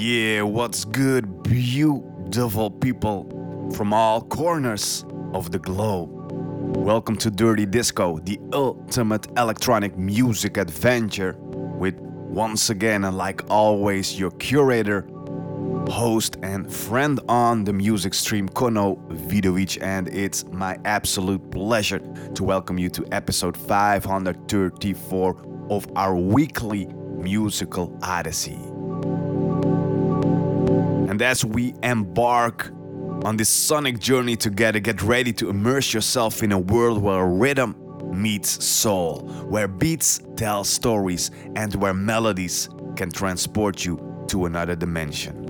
Yeah, 0.00 0.42
what's 0.42 0.84
good, 0.84 1.42
beautiful 1.42 2.70
people 2.70 3.72
from 3.74 3.92
all 3.92 4.20
corners 4.20 5.04
of 5.34 5.50
the 5.50 5.58
globe? 5.58 6.30
Welcome 6.76 7.16
to 7.16 7.32
Dirty 7.32 7.66
Disco, 7.66 8.20
the 8.20 8.38
ultimate 8.52 9.26
electronic 9.36 9.98
music 9.98 10.56
adventure, 10.56 11.34
with 11.40 11.96
once 11.98 12.70
again, 12.70 13.06
and 13.06 13.16
like 13.16 13.50
always, 13.50 14.16
your 14.16 14.30
curator, 14.30 15.00
host, 15.88 16.36
and 16.44 16.72
friend 16.72 17.18
on 17.28 17.64
the 17.64 17.72
music 17.72 18.14
stream, 18.14 18.48
Kono 18.48 19.04
Vidovic, 19.08 19.82
and 19.82 20.06
it's 20.14 20.44
my 20.52 20.78
absolute 20.84 21.50
pleasure 21.50 21.98
to 22.36 22.44
welcome 22.44 22.78
you 22.78 22.88
to 22.90 23.04
episode 23.10 23.56
534 23.56 25.46
of 25.70 25.88
our 25.96 26.14
weekly 26.14 26.86
musical 26.86 27.98
odyssey. 28.00 28.60
And 31.08 31.22
as 31.22 31.42
we 31.42 31.72
embark 31.82 32.70
on 33.24 33.38
this 33.38 33.48
sonic 33.48 33.98
journey 33.98 34.36
together, 34.36 34.78
get 34.78 35.00
ready 35.00 35.32
to 35.32 35.48
immerse 35.48 35.94
yourself 35.94 36.42
in 36.42 36.52
a 36.52 36.58
world 36.58 37.00
where 37.00 37.24
rhythm 37.24 37.74
meets 38.12 38.62
soul, 38.62 39.20
where 39.48 39.68
beats 39.68 40.20
tell 40.36 40.64
stories, 40.64 41.30
and 41.56 41.74
where 41.76 41.94
melodies 41.94 42.68
can 42.94 43.10
transport 43.10 43.86
you 43.86 44.26
to 44.28 44.44
another 44.44 44.76
dimension. 44.76 45.46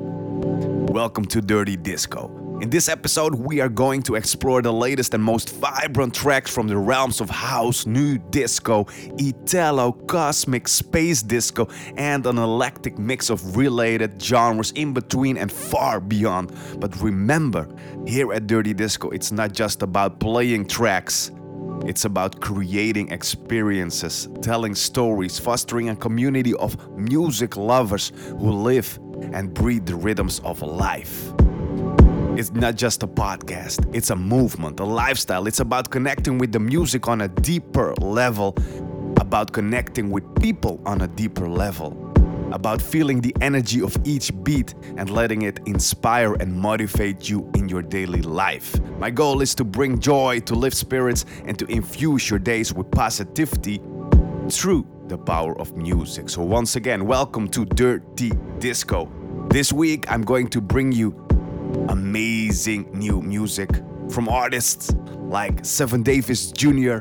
Welcome 0.87 1.25
to 1.25 1.41
Dirty 1.41 1.77
Disco. 1.77 2.29
In 2.61 2.71
this 2.71 2.89
episode, 2.89 3.37
we 3.37 3.61
are 3.61 3.69
going 3.69 4.03
to 4.03 4.17
explore 4.17 4.63
the 4.63 4.73
latest 4.73 5.15
and 5.15 5.23
most 5.23 5.55
vibrant 5.55 6.13
tracks 6.13 6.51
from 6.51 6.67
the 6.67 6.77
realms 6.77 7.21
of 7.21 7.31
house, 7.31 7.87
nu 7.87 8.19
disco, 8.19 8.85
Italo, 9.17 9.93
cosmic, 9.93 10.67
space 10.67 11.23
disco, 11.23 11.69
and 11.97 12.27
an 12.27 12.37
eclectic 12.37 12.99
mix 12.99 13.31
of 13.31 13.57
related 13.57 14.21
genres 14.21 14.73
in 14.73 14.93
between 14.93 15.37
and 15.37 15.53
far 15.53 16.01
beyond. 16.01 16.53
But 16.81 17.01
remember, 17.01 17.69
here 18.09 18.33
at 18.33 18.49
Dirty 18.49 18.75
Disco, 18.75 19.11
it's 19.11 19.31
not 19.31 19.53
just 19.53 19.85
about 19.85 20.19
playing 20.19 20.67
tracks. 20.67 21.31
It's 21.87 22.07
about 22.07 22.41
creating 22.41 23.13
experiences, 23.13 24.29
telling 24.43 24.75
stories, 24.75 25.39
fostering 25.39 25.91
a 25.91 25.97
community 25.97 26.55
of 26.55 26.91
music 26.99 27.57
lovers 27.57 28.11
who 28.31 28.51
live 28.51 28.99
and 29.33 29.55
breathe 29.55 29.87
the 29.87 29.95
rhythms 29.95 30.41
of 30.41 30.61
life. 30.61 31.33
It's 32.39 32.53
not 32.53 32.77
just 32.77 33.03
a 33.03 33.09
podcast, 33.09 33.93
it's 33.93 34.11
a 34.11 34.15
movement, 34.15 34.79
a 34.79 34.85
lifestyle. 34.85 35.49
It's 35.49 35.59
about 35.59 35.91
connecting 35.91 36.39
with 36.39 36.53
the 36.53 36.61
music 36.61 37.09
on 37.09 37.23
a 37.23 37.27
deeper 37.27 37.95
level, 38.01 38.55
about 39.21 39.53
connecting 39.53 40.09
with 40.09 40.23
people 40.41 40.81
on 40.87 41.01
a 41.01 41.09
deeper 41.09 41.49
level, 41.49 42.13
about 42.53 42.81
feeling 42.81 43.21
the 43.21 43.35
energy 43.41 43.83
of 43.83 43.97
each 44.05 44.31
beat 44.45 44.77
and 44.97 45.11
letting 45.11 45.43
it 45.43 45.59
inspire 45.67 46.35
and 46.35 46.55
motivate 46.55 47.29
you 47.29 47.51
in 47.57 47.69
your 47.69 47.83
daily 47.83 48.23
life. 48.23 48.81
My 49.01 49.11
goal 49.11 49.43
is 49.43 49.53
to 49.57 49.65
bring 49.65 49.99
joy, 49.99 50.39
to 50.39 50.55
lift 50.55 50.77
spirits, 50.77 51.25
and 51.45 51.59
to 51.59 51.67
infuse 51.67 52.31
your 52.31 52.39
days 52.39 52.73
with 52.73 52.89
positivity 52.93 53.83
through 54.49 54.87
the 55.09 55.19
power 55.19 55.61
of 55.61 55.77
music. 55.77 56.29
So, 56.29 56.43
once 56.43 56.77
again, 56.77 57.05
welcome 57.05 57.49
to 57.49 57.65
Dirty 57.65 58.31
Disco. 58.61 59.11
This 59.51 59.73
week, 59.73 60.09
I'm 60.09 60.23
going 60.23 60.47
to 60.51 60.61
bring 60.61 60.93
you 60.93 61.28
amazing 61.89 62.91
new 62.93 63.21
music 63.21 63.71
from 64.11 64.29
artists 64.29 64.93
like 65.17 65.65
Seven 65.65 66.03
Davis 66.03 66.53
Jr., 66.53 66.99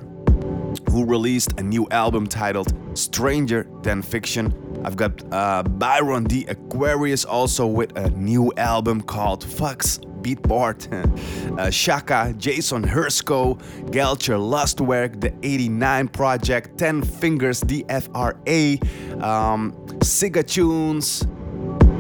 who 0.90 1.06
released 1.06 1.60
a 1.60 1.64
new 1.64 1.88
album 1.92 2.28
titled 2.28 2.74
Stranger 2.98 3.68
Than 3.84 4.02
Fiction. 4.02 4.54
I've 4.84 4.96
got 4.96 5.22
uh, 5.34 5.64
Byron 5.64 6.26
the 6.26 6.46
Aquarius 6.50 7.26
also 7.26 7.66
with 7.68 7.98
a 7.98 8.10
new 8.12 8.52
album 8.58 9.02
called 9.02 9.44
Fucks 9.44 10.00
Beatport. 10.22 10.88
uh, 11.60 11.70
Shaka, 11.70 12.34
Jason 12.38 12.84
Hersko, 12.84 13.60
Galcher 13.92 14.38
Lustwerk, 14.38 15.20
The 15.20 15.34
89 15.44 16.08
Project, 16.10 16.78
10 16.78 17.04
Fingers 17.04 17.62
DFRA, 17.62 19.22
um, 19.24 19.74
Siga 20.00 20.46
Tunes. 20.46 21.26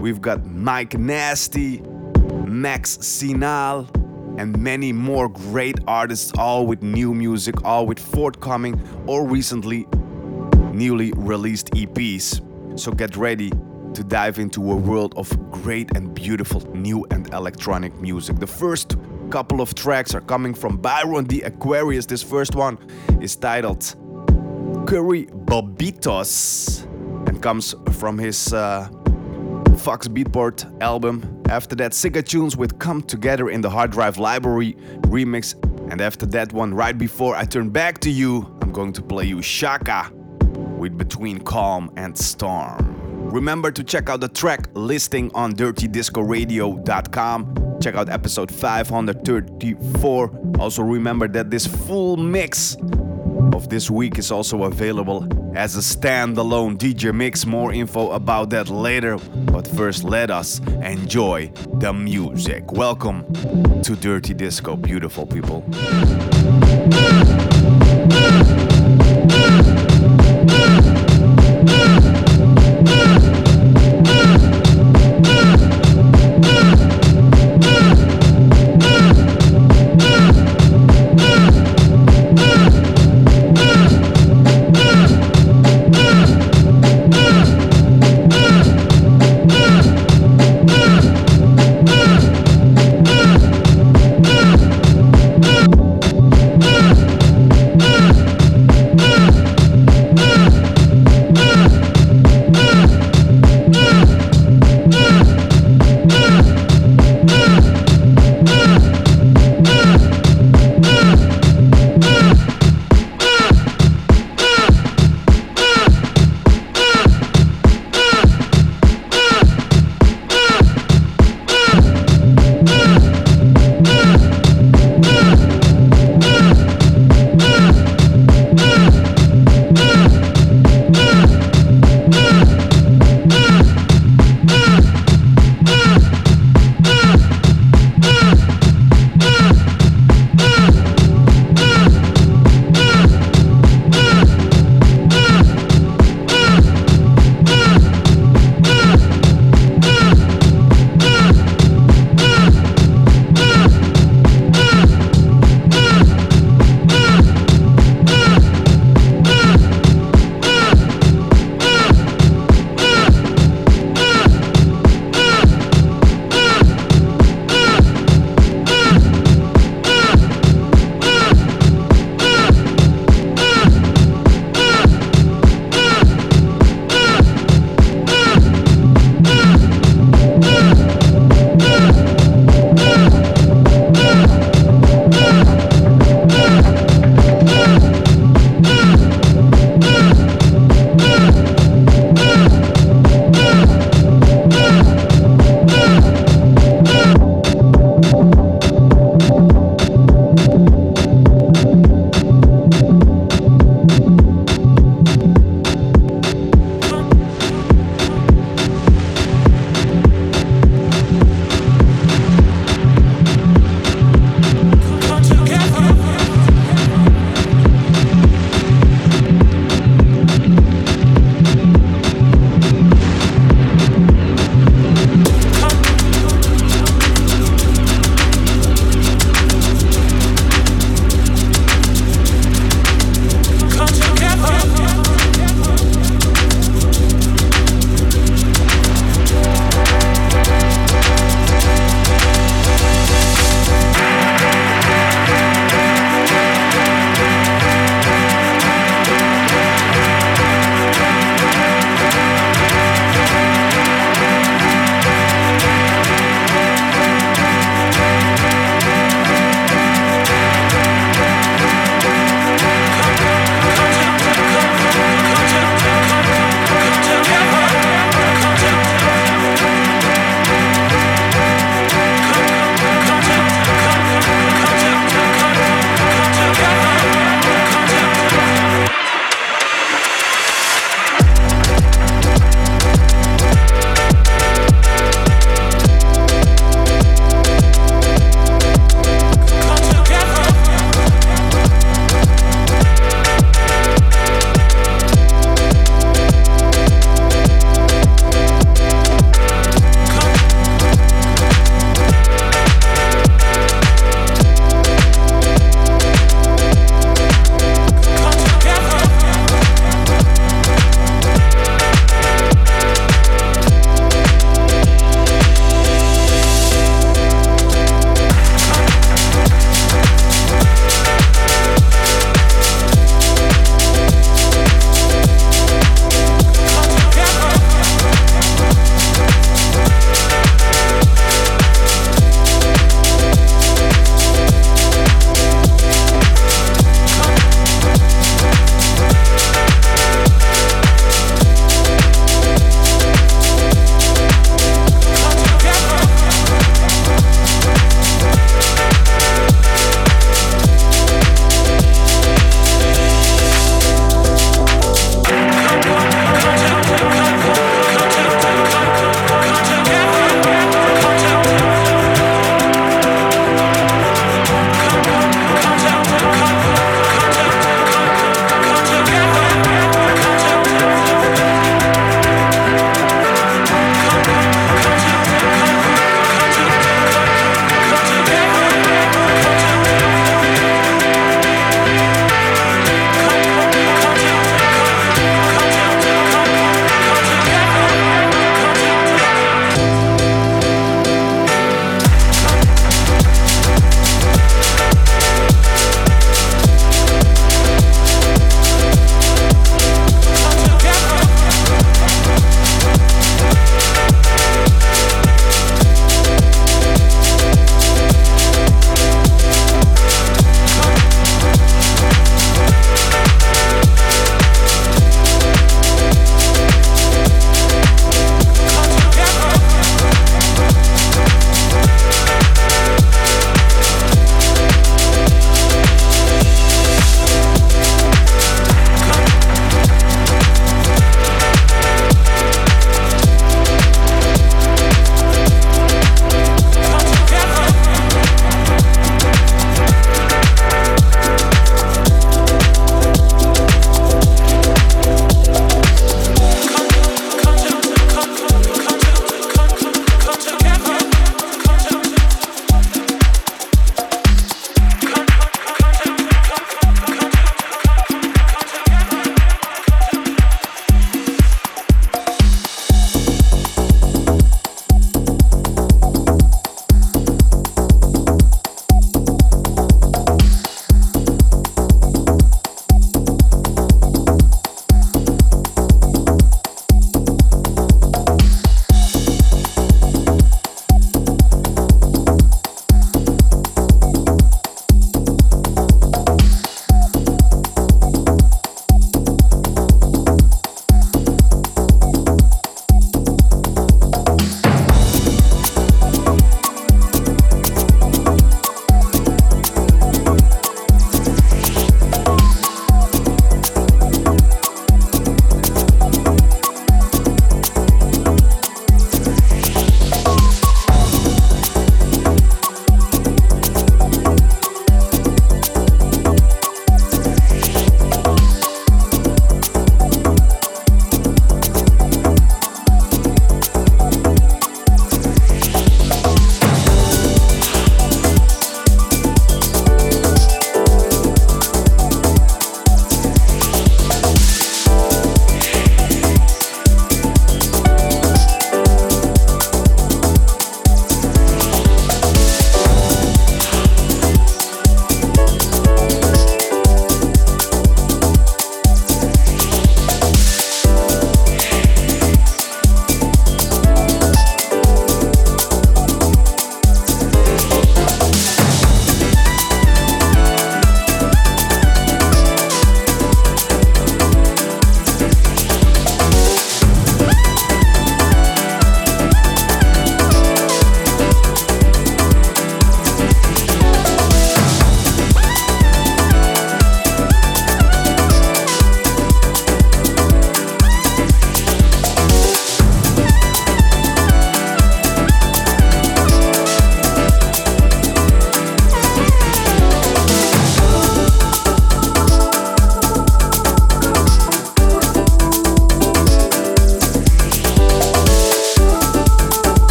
We've 0.00 0.20
got 0.20 0.44
Mike 0.46 0.98
Nasty, 0.98 1.82
Max 2.46 2.98
Sinal, 2.98 3.88
and 4.38 4.58
many 4.58 4.92
more 4.92 5.28
great 5.28 5.78
artists, 5.86 6.32
all 6.38 6.66
with 6.66 6.82
new 6.82 7.14
music, 7.14 7.64
all 7.64 7.86
with 7.86 7.98
forthcoming 7.98 8.80
or 9.06 9.26
recently 9.26 9.86
newly 10.72 11.12
released 11.16 11.70
EPs. 11.72 12.40
So 12.78 12.92
get 12.92 13.16
ready 13.16 13.50
to 13.94 14.02
dive 14.02 14.38
into 14.38 14.72
a 14.72 14.76
world 14.76 15.12
of 15.16 15.28
great 15.50 15.94
and 15.96 16.14
beautiful 16.14 16.60
new 16.74 17.06
and 17.10 17.32
electronic 17.34 17.94
music. 18.00 18.38
The 18.38 18.46
first 18.46 18.96
couple 19.30 19.60
of 19.60 19.74
tracks 19.74 20.14
are 20.14 20.20
coming 20.20 20.54
from 20.54 20.78
Byron 20.78 21.26
the 21.26 21.42
Aquarius. 21.42 22.06
This 22.06 22.22
first 22.22 22.54
one 22.54 22.78
is 23.20 23.36
titled 23.36 23.94
Curry 24.86 25.26
Bobitos 25.26 26.84
and 27.28 27.42
comes 27.42 27.74
from 27.92 28.18
his 28.18 28.52
uh, 28.52 28.88
Fox 29.78 30.08
Beatport 30.08 30.80
album. 30.80 31.42
After 31.48 31.74
that, 31.76 31.92
Siga 31.92 32.26
Tunes 32.26 32.56
with 32.56 32.78
Come 32.78 33.02
Together 33.02 33.50
in 33.50 33.60
the 33.60 33.70
Hard 33.70 33.90
Drive 33.90 34.18
Library 34.18 34.74
remix. 35.02 35.54
And 35.90 36.00
after 36.00 36.26
that 36.26 36.52
one, 36.52 36.74
right 36.74 36.96
before 36.96 37.36
I 37.36 37.44
turn 37.44 37.70
back 37.70 37.98
to 38.00 38.10
you, 38.10 38.56
I'm 38.62 38.72
going 38.72 38.92
to 38.94 39.02
play 39.02 39.24
you 39.24 39.42
Shaka 39.42 40.10
with 40.78 40.96
Between 40.96 41.40
Calm 41.40 41.92
and 41.96 42.16
Storm. 42.16 43.30
Remember 43.30 43.70
to 43.70 43.82
check 43.82 44.08
out 44.08 44.20
the 44.20 44.28
track 44.28 44.68
listing 44.74 45.30
on 45.34 45.52
dirtydiscoradio.com. 45.54 47.78
Check 47.80 47.94
out 47.94 48.08
episode 48.08 48.52
534. 48.52 50.56
Also, 50.58 50.82
remember 50.82 51.28
that 51.28 51.50
this 51.50 51.66
full 51.66 52.16
mix 52.16 52.76
of 53.54 53.68
this 53.68 53.90
week 53.90 54.18
is 54.18 54.30
also 54.30 54.64
available 54.64 55.26
as 55.56 55.76
a 55.76 55.80
standalone 55.80 56.76
DJ 56.76 57.14
mix. 57.14 57.46
More 57.46 57.72
info 57.72 58.10
about 58.10 58.50
that 58.50 58.68
later, 58.68 59.18
but 59.52 59.66
first 59.66 60.04
let 60.04 60.30
us 60.30 60.60
enjoy 60.82 61.50
the 61.74 61.92
music. 61.92 62.72
Welcome 62.72 63.24
to 63.82 63.96
Dirty 63.96 64.34
Disco, 64.34 64.76
beautiful 64.76 65.26
people. 65.26 65.64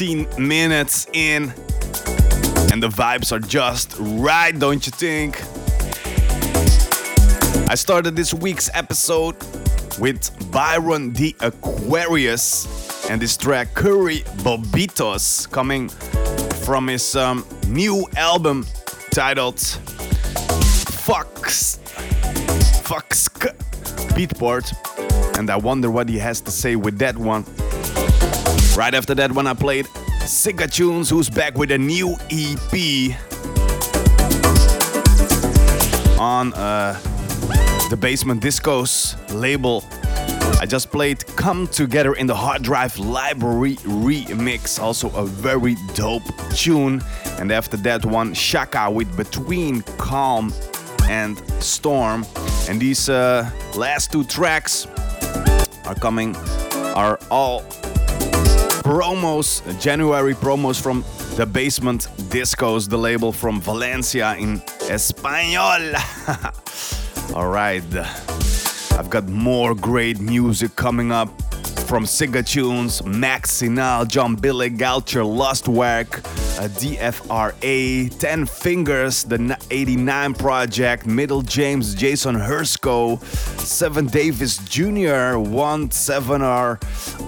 14 0.00 0.26
minutes 0.38 1.06
in. 1.12 1.52
And 2.72 2.82
the 2.82 2.88
vibes 2.88 3.32
are 3.32 3.38
just 3.38 3.94
right, 3.98 4.58
don't 4.58 4.86
you 4.86 4.92
think? 4.92 5.42
I 7.68 7.74
started 7.74 8.16
this 8.16 8.32
week's 8.32 8.70
episode 8.72 9.36
with 9.98 10.30
Byron 10.50 11.12
the 11.12 11.36
Aquarius 11.40 12.66
and 13.10 13.20
this 13.20 13.36
track 13.36 13.74
Curry 13.74 14.20
Bobitos 14.42 15.50
coming 15.50 15.90
from 16.64 16.88
his 16.88 17.14
um, 17.14 17.44
new 17.66 18.06
album 18.16 18.66
titled 19.10 19.60
Fox 21.04 21.76
Fox 22.84 23.28
Beatport. 24.16 24.72
And 25.38 25.50
I 25.50 25.56
wonder 25.58 25.90
what 25.90 26.08
he 26.08 26.16
has 26.16 26.40
to 26.40 26.50
say 26.50 26.74
with 26.74 26.96
that 27.00 27.18
one. 27.18 27.44
Right 28.76 28.94
after 28.94 29.14
that 29.16 29.32
one 29.32 29.46
I 29.46 29.52
played 29.52 29.86
Sega 30.40 30.72
Tunes 30.72 31.10
who's 31.10 31.28
back 31.28 31.58
with 31.58 31.70
a 31.70 31.76
new 31.76 32.16
EP 32.30 33.14
on 36.18 36.54
uh, 36.54 36.98
the 37.90 37.98
Basement 38.00 38.42
Discos 38.42 39.18
label. 39.38 39.84
I 40.58 40.64
just 40.64 40.90
played 40.90 41.26
Come 41.36 41.66
Together 41.66 42.14
in 42.14 42.26
the 42.26 42.34
Hard 42.34 42.62
Drive 42.62 42.98
Library 42.98 43.76
remix, 43.84 44.80
also 44.80 45.10
a 45.10 45.26
very 45.26 45.76
dope 45.92 46.22
tune. 46.54 47.02
And 47.38 47.52
after 47.52 47.76
that 47.76 48.06
one, 48.06 48.32
Shaka 48.32 48.90
with 48.90 49.14
Between 49.18 49.82
Calm 49.98 50.54
and 51.02 51.36
Storm. 51.62 52.24
And 52.66 52.80
these 52.80 53.10
uh, 53.10 53.50
last 53.76 54.10
two 54.10 54.24
tracks 54.24 54.86
are 55.84 55.94
coming, 55.96 56.34
are 56.96 57.18
all 57.30 57.62
promos, 58.90 59.62
January 59.80 60.34
promos 60.34 60.80
from 60.80 61.04
the 61.36 61.46
Basement 61.46 62.08
Discos, 62.28 62.88
the 62.88 62.98
label 62.98 63.30
from 63.30 63.60
Valencia 63.60 64.34
in 64.36 64.60
Espanol. 64.88 65.94
All 67.36 67.46
right. 67.46 67.84
I've 68.98 69.08
got 69.08 69.28
more 69.28 69.76
great 69.76 70.18
music 70.18 70.74
coming 70.74 71.12
up 71.12 71.28
from 71.90 72.04
Siga 72.04 72.46
Tunes, 72.46 73.04
Max 73.04 73.60
Sinal, 73.60 74.06
John 74.06 74.36
Billy 74.36 74.70
Galcher, 74.70 75.24
Lustwerk, 75.24 76.18
a 76.64 76.68
DFRA, 76.68 78.16
10 78.16 78.46
Fingers, 78.46 79.24
the 79.24 79.58
89 79.72 80.34
Project, 80.34 81.06
Middle 81.06 81.42
James, 81.42 81.96
Jason 81.96 82.36
Hersko, 82.36 83.20
Seven 83.58 84.06
Davis 84.06 84.58
Jr., 84.58 85.36
One 85.36 85.90
Sevener, 85.90 86.78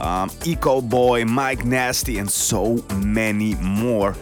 um, 0.00 0.30
Eco 0.44 0.80
Boy, 0.80 1.24
Mike 1.24 1.64
Nasty, 1.64 2.18
and 2.18 2.30
so 2.30 2.84
many 2.94 3.56
more 3.56 4.14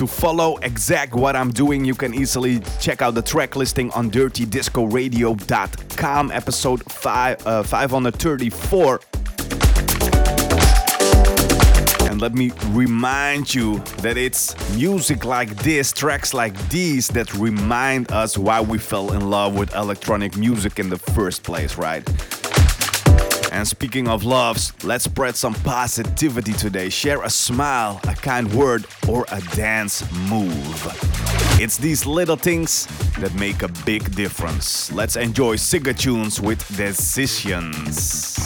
to 0.00 0.06
follow 0.06 0.56
exact 0.62 1.12
what 1.12 1.36
I'm 1.36 1.50
doing, 1.50 1.84
you 1.84 1.94
can 1.94 2.14
easily 2.14 2.60
check 2.80 3.02
out 3.02 3.14
the 3.14 3.20
track 3.20 3.54
listing 3.54 3.90
on 3.90 4.10
dirtydiscoradio.com, 4.10 6.32
episode 6.32 6.82
five, 6.90 7.46
uh, 7.46 7.62
534. 7.62 9.00
And 12.08 12.18
let 12.18 12.32
me 12.32 12.50
remind 12.68 13.54
you 13.54 13.80
that 13.98 14.16
it's 14.16 14.56
music 14.74 15.26
like 15.26 15.54
this, 15.56 15.92
tracks 15.92 16.32
like 16.32 16.56
these, 16.70 17.08
that 17.08 17.34
remind 17.34 18.10
us 18.10 18.38
why 18.38 18.62
we 18.62 18.78
fell 18.78 19.12
in 19.12 19.28
love 19.28 19.54
with 19.54 19.74
electronic 19.74 20.34
music 20.34 20.78
in 20.78 20.88
the 20.88 20.96
first 20.96 21.42
place, 21.42 21.76
right? 21.76 22.08
And 23.50 23.66
speaking 23.66 24.06
of 24.06 24.24
loves, 24.24 24.72
let's 24.84 25.04
spread 25.04 25.34
some 25.34 25.54
positivity 25.54 26.52
today. 26.52 26.88
Share 26.88 27.22
a 27.24 27.30
smile, 27.30 28.00
a 28.04 28.14
kind 28.14 28.52
word, 28.54 28.86
or 29.08 29.26
a 29.32 29.40
dance 29.56 30.02
move. 30.30 30.86
It's 31.60 31.76
these 31.76 32.06
little 32.06 32.36
things 32.36 32.86
that 33.18 33.34
make 33.34 33.62
a 33.62 33.68
big 33.84 34.14
difference. 34.14 34.92
Let's 34.92 35.16
enjoy 35.16 35.56
Siga 35.56 35.98
tunes 35.98 36.40
with 36.40 36.64
decisions. 36.76 38.38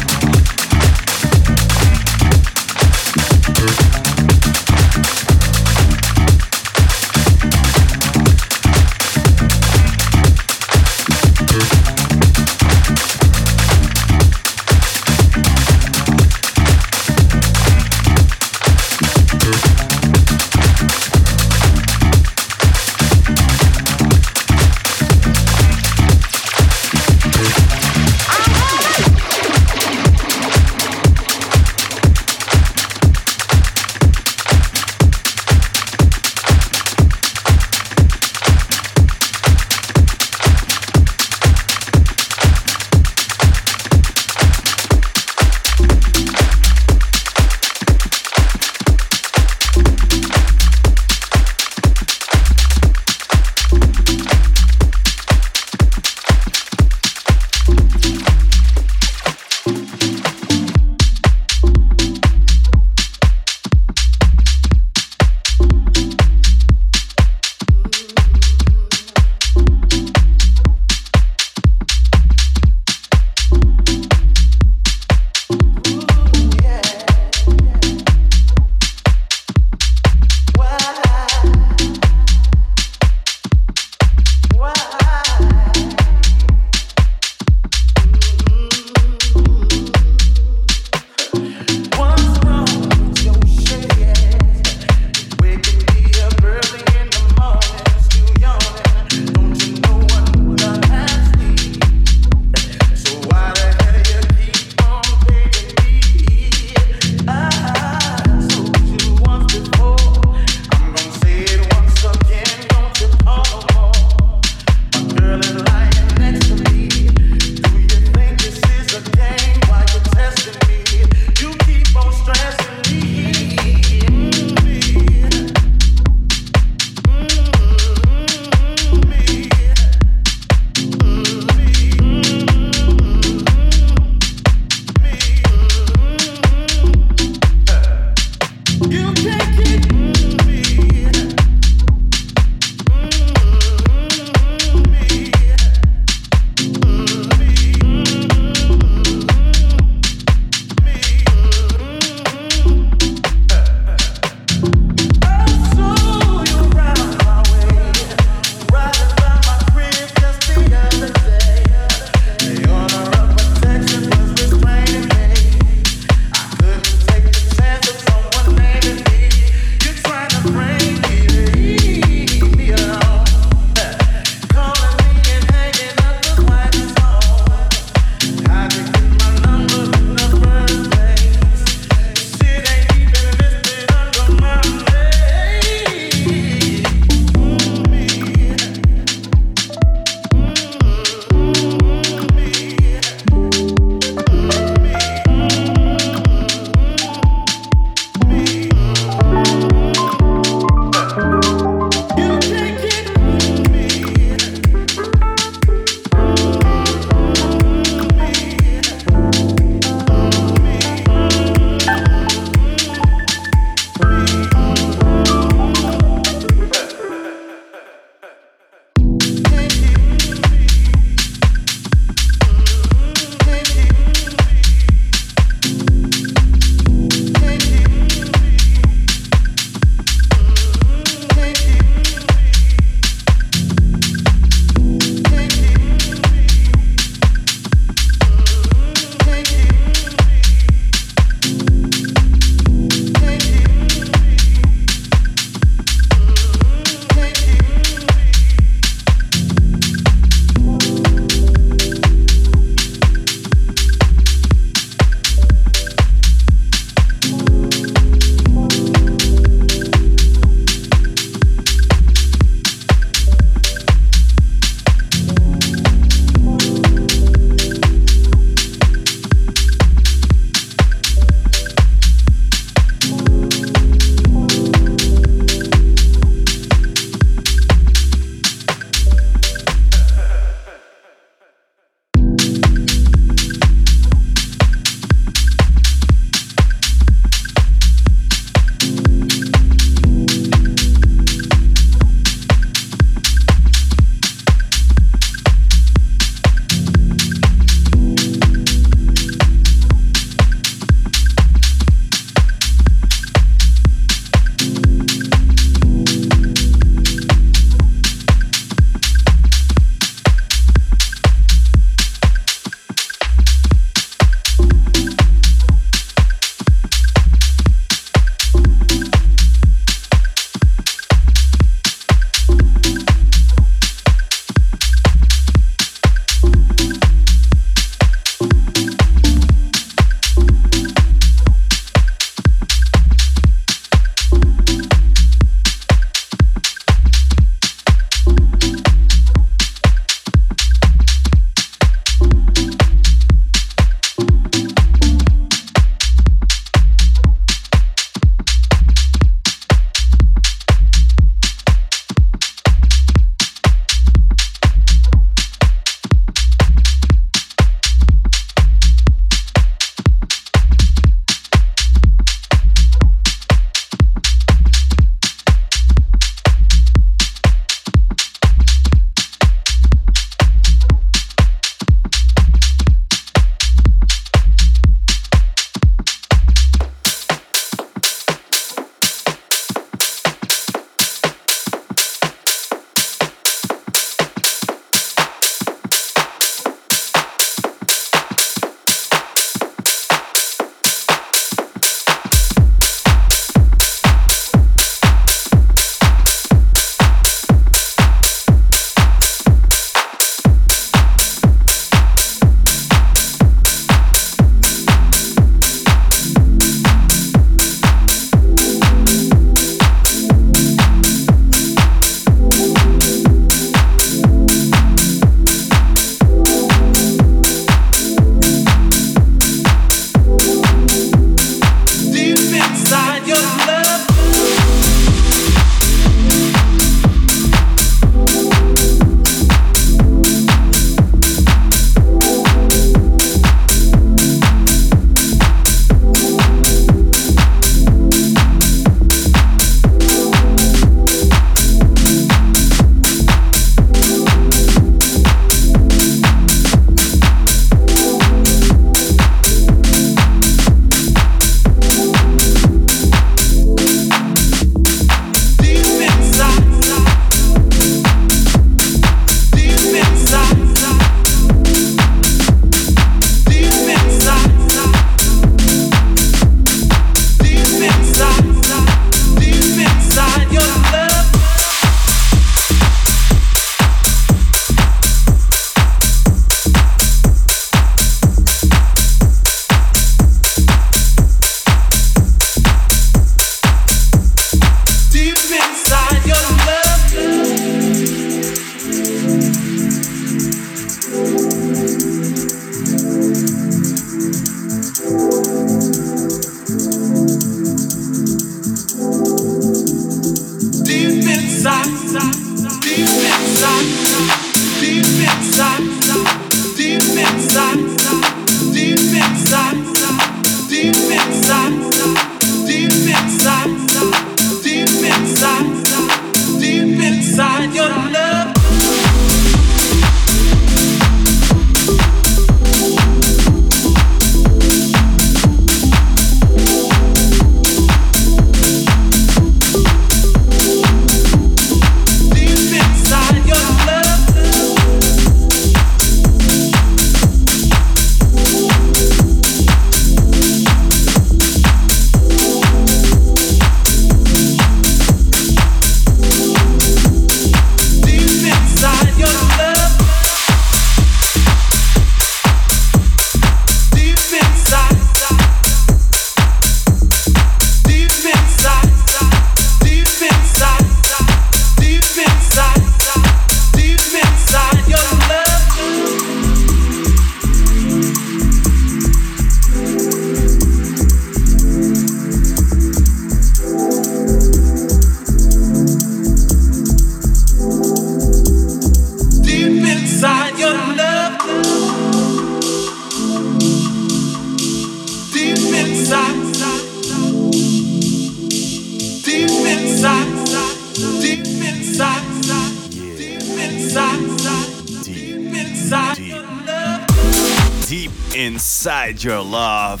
Your 599.24 599.42
love. 599.42 600.00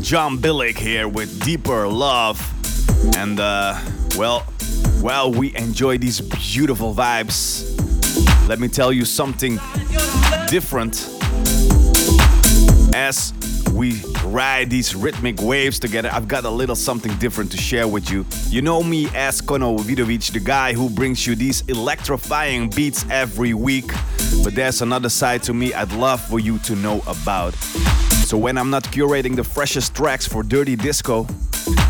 John 0.00 0.38
Billick 0.38 0.78
here 0.78 1.08
with 1.08 1.42
Deeper 1.44 1.88
Love. 1.88 2.38
And 3.16 3.40
uh, 3.40 3.78
well, 4.16 4.40
while 5.00 5.32
we 5.32 5.54
enjoy 5.56 5.98
these 5.98 6.20
beautiful 6.20 6.94
vibes, 6.94 7.66
let 8.48 8.60
me 8.60 8.68
tell 8.68 8.92
you 8.92 9.04
something 9.04 9.58
different. 10.48 11.08
As 12.94 13.32
we 13.72 14.00
ride 14.24 14.70
these 14.70 14.94
rhythmic 14.94 15.40
waves 15.40 15.78
together, 15.78 16.10
I've 16.12 16.28
got 16.28 16.44
a 16.44 16.50
little 16.50 16.76
something 16.76 17.14
different 17.16 17.50
to 17.52 17.56
share 17.56 17.88
with 17.88 18.10
you. 18.10 18.26
You 18.48 18.62
know 18.62 18.82
me 18.82 19.08
as 19.14 19.40
Kono 19.40 19.78
Vidovic, 19.78 20.32
the 20.32 20.40
guy 20.40 20.72
who 20.72 20.88
brings 20.88 21.26
you 21.26 21.34
these 21.34 21.62
electrifying 21.68 22.70
beats 22.70 23.04
every 23.10 23.54
week. 23.54 23.90
But 24.48 24.54
there's 24.54 24.80
another 24.80 25.10
side 25.10 25.42
to 25.42 25.52
me 25.52 25.74
I'd 25.74 25.92
love 25.92 26.22
for 26.22 26.40
you 26.40 26.56
to 26.60 26.74
know 26.74 27.02
about. 27.06 27.52
So 28.24 28.38
when 28.38 28.56
I'm 28.56 28.70
not 28.70 28.82
curating 28.84 29.36
the 29.36 29.44
freshest 29.44 29.94
tracks 29.94 30.26
for 30.26 30.42
Dirty 30.42 30.74
Disco, 30.74 31.26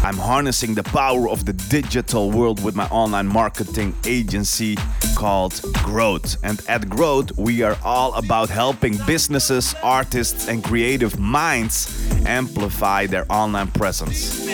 I'm 0.03 0.17
harnessing 0.17 0.75
the 0.75 0.83
power 0.83 1.29
of 1.29 1.45
the 1.45 1.53
digital 1.53 2.33
world 2.33 2.65
with 2.65 2.75
my 2.75 2.87
online 2.87 3.29
marketing 3.29 3.95
agency 4.05 4.77
called 5.15 5.61
Growth. 5.85 6.37
And 6.43 6.61
at 6.69 6.89
Growth, 6.89 7.31
we 7.39 7.63
are 7.63 7.79
all 7.85 8.13
about 8.15 8.49
helping 8.49 8.97
businesses, 9.07 9.77
artists, 9.81 10.49
and 10.49 10.65
creative 10.65 11.17
minds 11.17 11.98
amplify 12.29 13.07
their 13.07 13.27
online 13.31 13.69
presence. 13.69 14.49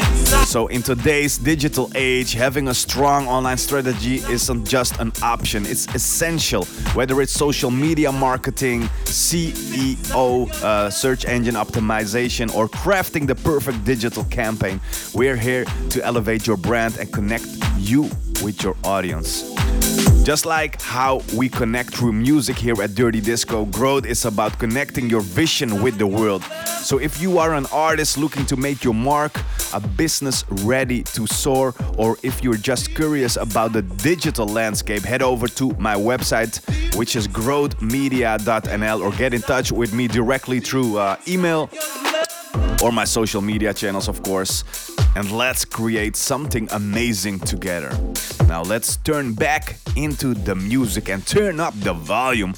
So, 0.49 0.69
in 0.69 0.83
today's 0.83 1.39
digital 1.39 1.91
age, 1.95 2.33
having 2.33 2.69
a 2.69 2.75
strong 2.75 3.27
online 3.27 3.59
strategy 3.59 4.17
isn't 4.17 4.67
just 4.67 4.99
an 5.01 5.13
option, 5.23 5.67
it's 5.67 5.87
essential. 5.95 6.65
Whether 6.95 7.21
it's 7.21 7.33
social 7.33 7.71
media 7.71 8.13
marketing, 8.13 8.83
SEO, 9.05 10.51
uh, 10.63 10.91
search 10.91 11.25
engine 11.25 11.55
optimization, 11.55 12.55
or 12.55 12.69
crafting 12.69 13.27
the 13.27 13.35
perfect 13.35 13.85
digital 13.85 14.25
campaign, 14.25 14.81
we're 15.15 15.37
here 15.37 15.65
to 15.91 16.05
elevate 16.05 16.47
your 16.47 16.57
brand 16.57 16.97
and 16.99 17.13
connect 17.13 17.47
you 17.79 18.03
with 18.43 18.63
your 18.63 18.77
audience. 18.85 19.54
Just 20.25 20.47
like 20.47 20.81
how 20.81 21.21
we 21.37 21.51
connect 21.51 21.95
through 21.95 22.15
music 22.15 22.57
here 22.57 22.81
at 22.81 22.95
Dirty 22.95 23.21
Disco, 23.21 23.67
growth 23.67 24.07
is 24.07 24.25
about 24.25 24.59
connecting 24.59 25.11
your 25.11 25.21
vision 25.21 25.83
with 25.83 25.99
the 25.99 26.07
world. 26.07 26.43
So 26.81 26.97
if 26.97 27.21
you 27.21 27.37
are 27.39 27.53
an 27.53 27.67
artist 27.67 28.17
looking 28.17 28.47
to 28.47 28.57
make 28.57 28.83
your 28.83 28.95
mark, 28.95 29.39
a 29.75 29.81
business 29.81 30.43
ready 30.49 31.03
to 31.03 31.27
soar, 31.27 31.75
or 31.99 32.17
if 32.23 32.43
you're 32.43 32.57
just 32.57 32.95
curious 32.95 33.37
about 33.37 33.75
the 33.75 33.83
digital 33.83 34.47
landscape, 34.47 35.03
head 35.03 35.21
over 35.21 35.47
to 35.47 35.73
my 35.79 35.95
website, 35.95 36.59
which 36.97 37.17
is 37.17 37.29
growthmedia.nl, 37.29 39.01
or 39.03 39.11
get 39.19 39.35
in 39.35 39.43
touch 39.43 39.73
with 39.73 39.93
me 39.93 40.09
directly 40.09 40.59
through 40.59 40.97
uh, 40.97 41.17
email 41.29 41.69
or 42.83 42.93
my 42.93 43.05
social 43.05 43.41
media 43.41 43.73
channels, 43.73 44.09
of 44.09 44.23
course 44.23 44.65
and 45.17 45.31
let's 45.31 45.65
create 45.65 46.17
something 46.17 46.69
amazing 46.73 47.39
together. 47.41 47.91
Now 48.49 48.63
let's 48.63 48.97
turn 48.97 49.33
back 49.35 49.77
into 49.97 50.35
the 50.35 50.55
music 50.55 51.09
and 51.09 51.25
turn 51.27 51.61
up 51.61 51.75
the 51.81 51.93
volume. 51.93 52.55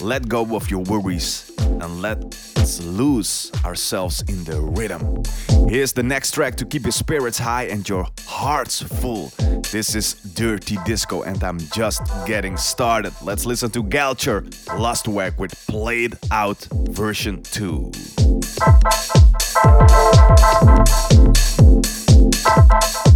Let 0.00 0.28
go 0.28 0.54
of 0.54 0.70
your 0.70 0.82
worries 0.84 1.50
and 1.58 2.00
let's 2.00 2.80
lose 2.80 3.50
ourselves 3.64 4.22
in 4.28 4.44
the 4.44 4.60
rhythm. 4.60 5.22
Here's 5.68 5.92
the 5.92 6.04
next 6.04 6.32
track 6.32 6.54
to 6.56 6.64
keep 6.64 6.84
your 6.84 6.92
spirits 6.92 7.38
high 7.38 7.64
and 7.64 7.88
your 7.88 8.06
hearts 8.26 8.80
full. 8.80 9.32
This 9.72 9.96
is 9.96 10.14
Dirty 10.34 10.78
Disco, 10.84 11.22
and 11.22 11.42
I'm 11.42 11.58
just 11.74 12.02
getting 12.26 12.56
started. 12.56 13.12
Let's 13.22 13.44
listen 13.44 13.70
to 13.72 13.82
Galcher 13.82 14.42
Lustwerk 14.78 15.36
with 15.36 15.52
Played 15.66 16.16
Out 16.30 16.62
version 16.70 17.42
2. 17.42 17.90
shit 22.78 23.04
is 23.04 23.07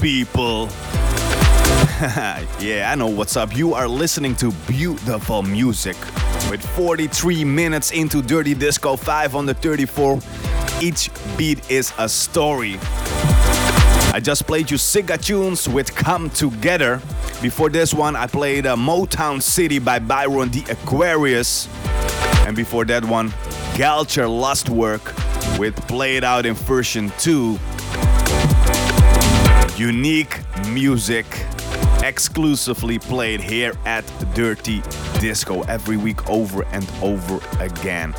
people. 0.00 0.68
yeah, 2.60 2.88
I 2.90 2.94
know 2.94 3.08
what's 3.08 3.36
up. 3.36 3.56
You 3.56 3.74
are 3.74 3.88
listening 3.88 4.36
to 4.36 4.52
beautiful 4.66 5.42
music 5.42 5.96
with 6.50 6.64
43 6.74 7.44
minutes 7.44 7.90
into 7.90 8.22
Dirty 8.22 8.54
Disco 8.54 8.96
5 8.96 9.34
on 9.34 9.46
the 9.46 9.54
34. 9.54 10.20
Each 10.80 11.10
beat 11.36 11.70
is 11.70 11.92
a 11.98 12.08
story. 12.08 12.78
I 14.12 14.20
just 14.22 14.46
played 14.46 14.70
you 14.70 14.76
Siga 14.76 15.20
tunes 15.20 15.68
with 15.68 15.94
Come 15.94 16.30
Together. 16.30 17.00
Before 17.42 17.68
this 17.68 17.92
one, 17.92 18.16
I 18.16 18.26
played 18.26 18.66
uh, 18.66 18.76
Motown 18.76 19.42
City 19.42 19.78
by 19.78 19.98
Byron 19.98 20.50
the 20.50 20.64
Aquarius. 20.70 21.68
And 22.46 22.56
before 22.56 22.84
that 22.86 23.04
one, 23.04 23.30
Galcher 23.74 24.26
Lustwerk 24.26 25.58
with 25.58 25.76
Play 25.88 26.16
It 26.16 26.24
Out 26.24 26.46
in 26.46 26.54
version 26.54 27.12
2. 27.18 27.58
Unique 29.78 30.40
music 30.70 31.24
exclusively 32.02 32.98
played 32.98 33.40
here 33.40 33.72
at 33.84 34.04
Dirty 34.34 34.82
Disco 35.20 35.62
every 35.62 35.96
week 35.96 36.28
over 36.28 36.64
and 36.72 36.84
over 37.00 37.38
again. 37.60 38.12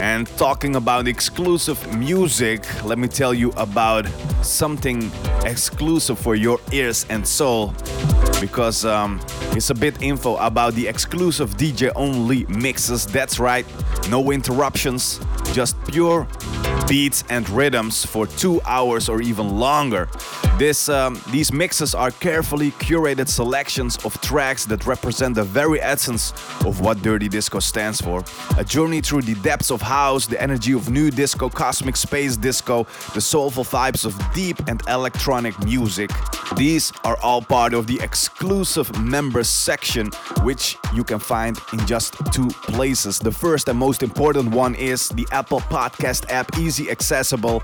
And 0.00 0.28
talking 0.38 0.76
about 0.76 1.08
exclusive 1.08 1.84
music, 1.98 2.62
let 2.84 2.98
me 2.98 3.08
tell 3.08 3.34
you 3.34 3.50
about 3.56 4.06
something 4.42 5.10
exclusive 5.44 6.20
for 6.20 6.36
your 6.36 6.60
ears 6.70 7.04
and 7.10 7.26
soul 7.26 7.74
because 8.40 8.84
um, 8.84 9.20
it's 9.56 9.70
a 9.70 9.74
bit 9.74 10.00
info 10.00 10.36
about 10.36 10.74
the 10.74 10.86
exclusive 10.86 11.56
DJ 11.56 11.90
only 11.96 12.44
mixes. 12.46 13.06
That's 13.06 13.40
right, 13.40 13.66
no 14.08 14.30
interruptions, 14.30 15.18
just 15.52 15.76
pure 15.86 16.28
beats 16.88 17.22
and 17.28 17.48
rhythms 17.50 18.06
for 18.06 18.26
two 18.26 18.60
hours 18.62 19.08
or 19.08 19.20
even 19.20 19.58
longer. 19.58 20.08
This, 20.58 20.88
um, 20.88 21.22
these 21.30 21.52
mixes 21.52 21.94
are 21.94 22.10
carefully 22.10 22.72
curated 22.72 23.28
selections 23.28 23.96
of 24.04 24.20
tracks 24.20 24.64
that 24.64 24.86
represent 24.86 25.36
the 25.36 25.44
very 25.44 25.80
essence 25.80 26.32
of 26.66 26.80
what 26.80 27.00
Dirty 27.00 27.28
Disco 27.28 27.60
stands 27.60 28.00
for. 28.00 28.24
A 28.58 28.64
journey 28.64 29.00
through 29.00 29.22
the 29.22 29.34
depths 29.36 29.70
of 29.70 29.80
house, 29.80 30.26
the 30.26 30.42
energy 30.42 30.72
of 30.72 30.90
nu 30.90 31.12
disco, 31.12 31.48
cosmic 31.48 31.94
space 31.94 32.36
disco, 32.36 32.88
the 33.14 33.20
soulful 33.20 33.62
vibes 33.62 34.04
of 34.04 34.18
deep 34.34 34.58
and 34.66 34.82
electronic 34.88 35.56
music. 35.62 36.10
These 36.56 36.92
are 37.04 37.16
all 37.22 37.40
part 37.40 37.72
of 37.72 37.86
the 37.86 38.00
exclusive 38.00 38.98
members 38.98 39.48
section, 39.48 40.10
which 40.42 40.76
you 40.92 41.04
can 41.04 41.20
find 41.20 41.56
in 41.72 41.86
just 41.86 42.14
two 42.32 42.48
places. 42.48 43.20
The 43.20 43.30
first 43.30 43.68
and 43.68 43.78
most 43.78 44.02
important 44.02 44.50
one 44.52 44.74
is 44.74 45.08
the 45.10 45.26
Apple 45.30 45.60
Podcast 45.60 46.28
app, 46.30 46.58
easy 46.58 46.90
accessible. 46.90 47.62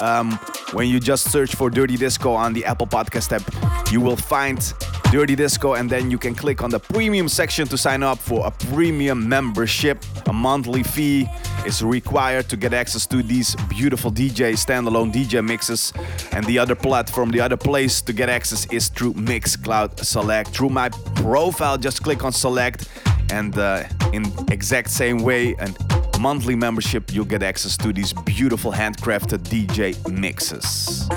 Um, 0.00 0.38
when 0.72 0.88
you 0.88 1.00
just 1.00 1.30
search 1.30 1.54
for 1.54 1.70
Dirty 1.70 1.96
Disco 1.96 2.35
on 2.36 2.52
the 2.52 2.64
Apple 2.64 2.86
Podcast 2.86 3.32
app, 3.32 3.92
you 3.92 4.00
will 4.00 4.16
find 4.16 4.72
Dirty 5.10 5.36
Disco, 5.36 5.74
and 5.74 5.88
then 5.88 6.10
you 6.10 6.18
can 6.18 6.34
click 6.34 6.62
on 6.62 6.70
the 6.70 6.80
premium 6.80 7.28
section 7.28 7.66
to 7.68 7.78
sign 7.78 8.02
up 8.02 8.18
for 8.18 8.46
a 8.46 8.50
premium 8.50 9.28
membership. 9.28 10.04
A 10.26 10.32
monthly 10.32 10.82
fee 10.82 11.28
is 11.64 11.82
required 11.82 12.48
to 12.48 12.56
get 12.56 12.74
access 12.74 13.06
to 13.06 13.22
these 13.22 13.54
beautiful 13.68 14.10
DJ 14.10 14.54
standalone 14.54 15.12
DJ 15.12 15.44
mixes. 15.44 15.92
And 16.32 16.44
the 16.46 16.58
other 16.58 16.74
platform, 16.74 17.30
the 17.30 17.40
other 17.40 17.56
place 17.56 18.00
to 18.02 18.12
get 18.12 18.28
access 18.28 18.66
is 18.72 18.88
through 18.88 19.14
Mixcloud 19.14 20.04
Select. 20.04 20.50
Through 20.50 20.70
my 20.70 20.88
profile, 21.14 21.78
just 21.78 22.02
click 22.02 22.24
on 22.24 22.32
Select, 22.32 22.88
and 23.30 23.56
uh, 23.58 23.84
in 24.12 24.24
exact 24.50 24.90
same 24.90 25.18
way, 25.18 25.54
and 25.58 25.76
monthly 26.18 26.56
membership, 26.56 27.12
you'll 27.12 27.24
get 27.24 27.42
access 27.42 27.76
to 27.76 27.92
these 27.92 28.12
beautiful 28.12 28.72
handcrafted 28.72 29.38
DJ 29.44 29.96
mixes. 30.10 31.08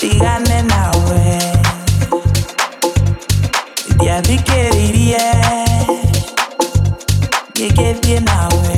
Díganme 0.00 0.58
nawe 0.70 1.22
Ndiathikĩrĩirie 3.94 5.26
Ngĩgĩthiĩ 7.54 8.16
nawe 8.28 8.77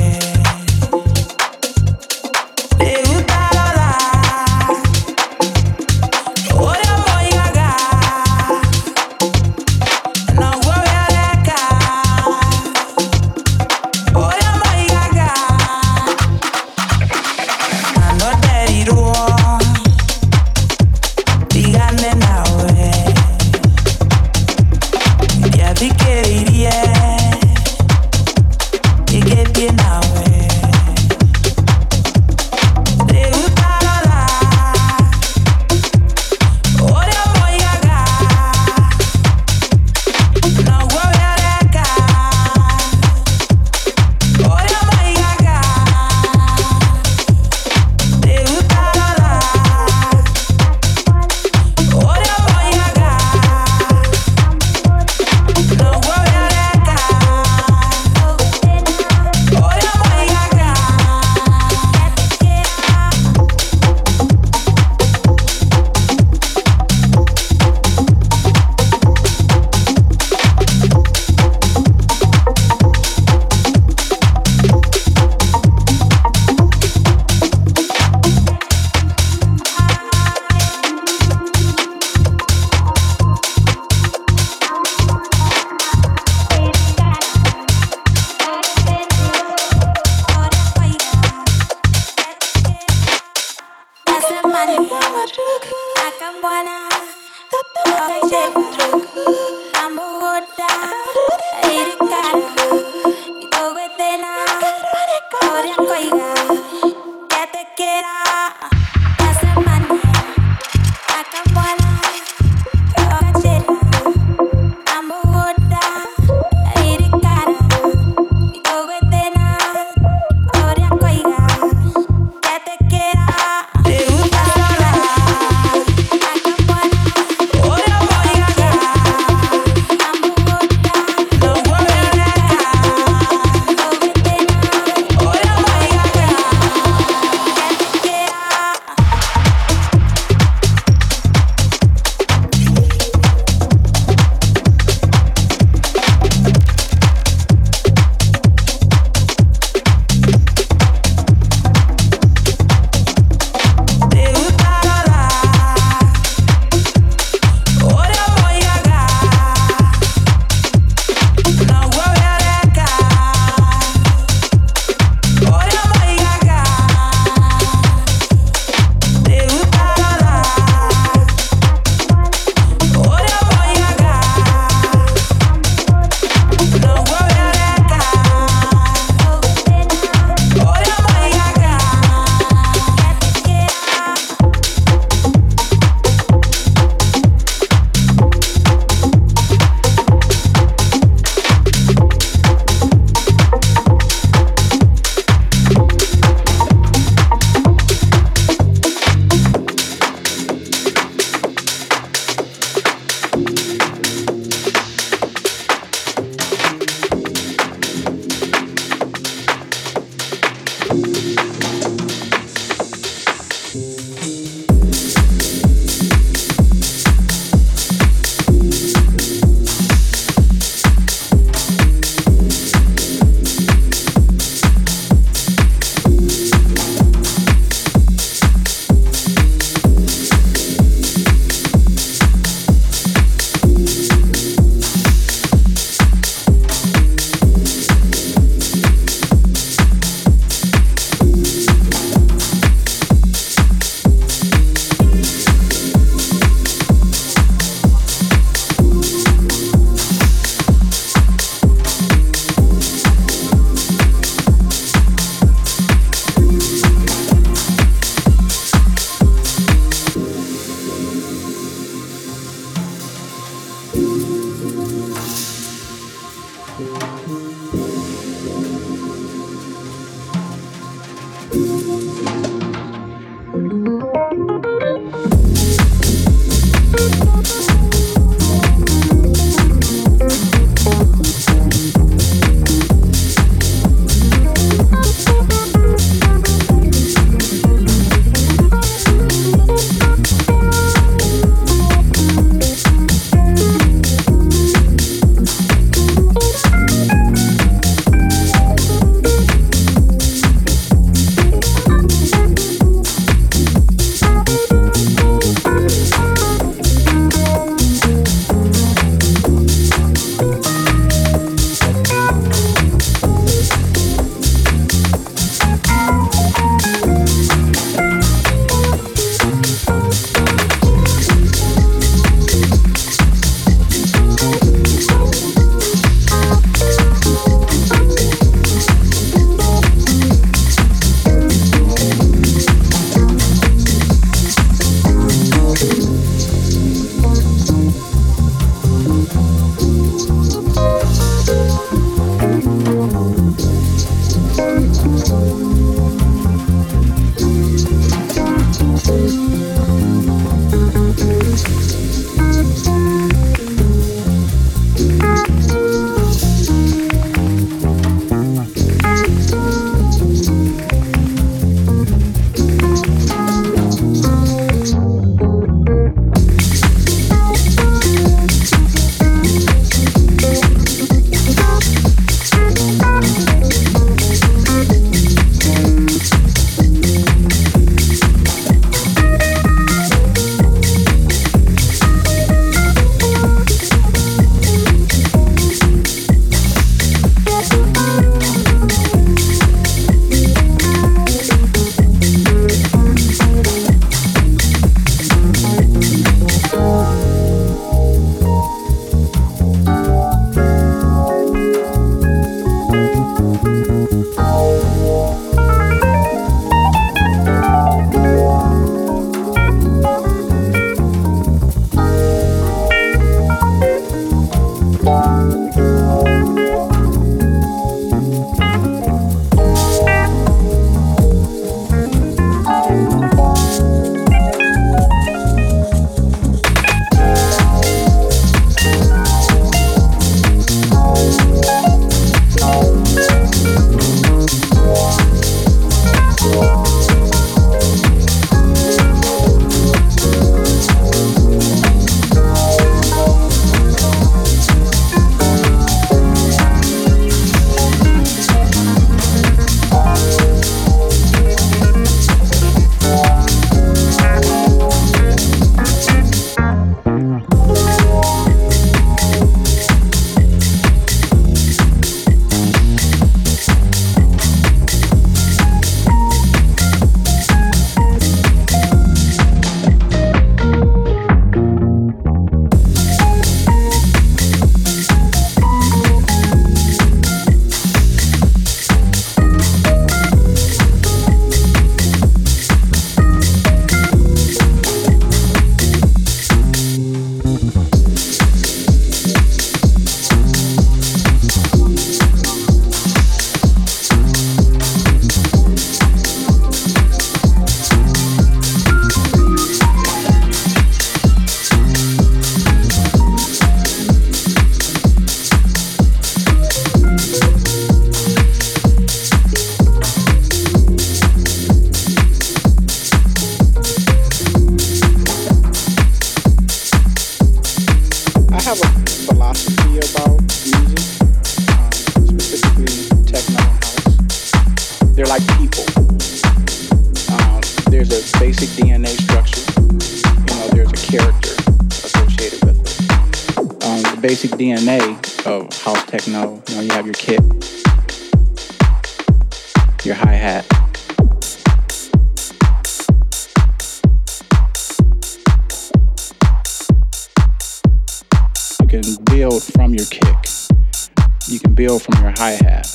build 551.87 552.03
from 552.03 552.21
your 552.21 552.31
hi-hat. 552.37 552.85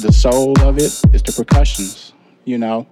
The 0.00 0.10
soul 0.12 0.60
of 0.60 0.76
it 0.76 0.92
is 1.14 1.22
the 1.22 1.32
percussions, 1.36 2.14
you 2.44 2.58
know. 2.58 2.88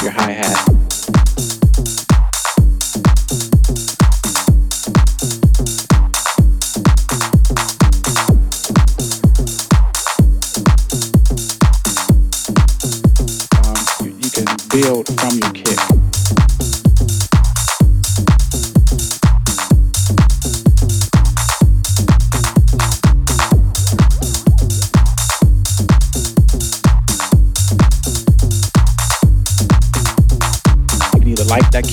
Your. 0.00 0.12
Um, 13.64 13.76
you, 14.04 14.16
you 14.22 14.30
can 14.30 14.46
build 14.70 15.15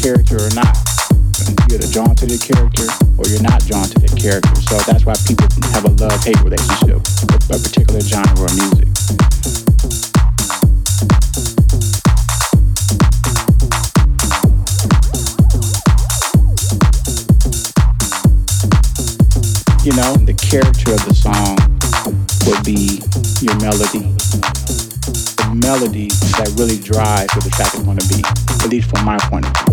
character 0.03 0.35
or 0.35 0.51
not. 0.51 0.75
You're 1.71 1.79
either 1.79 1.87
drawn 1.93 2.13
to 2.19 2.25
the 2.27 2.35
character 2.35 2.83
or 3.15 3.23
you're 3.31 3.39
not 3.41 3.63
drawn 3.63 3.87
to 3.87 3.99
the 4.03 4.11
character. 4.19 4.51
So 4.67 4.75
that's 4.83 5.07
why 5.07 5.15
people 5.23 5.47
have 5.71 5.87
a 5.87 5.95
love-hate 5.95 6.43
relationship 6.43 6.99
with 7.31 7.47
a 7.47 7.55
particular 7.55 8.03
genre 8.03 8.43
of 8.43 8.51
music. 8.51 8.91
You 19.87 19.95
know, 19.95 20.19
the 20.27 20.35
character 20.35 20.91
of 20.91 21.03
the 21.07 21.15
song 21.15 21.55
would 22.43 22.59
be 22.67 22.99
your 23.39 23.55
melody. 23.63 24.11
The 25.39 25.55
melody 25.63 26.11
that 26.35 26.51
really 26.59 26.77
drives 26.77 27.31
what 27.35 27.45
the 27.45 27.51
track 27.51 27.73
is 27.73 27.83
going 27.87 27.99
to 27.99 28.07
be, 28.11 28.19
at 28.63 28.69
least 28.69 28.89
from 28.89 29.05
my 29.05 29.17
point 29.29 29.45
of 29.45 29.55
view. 29.65 29.72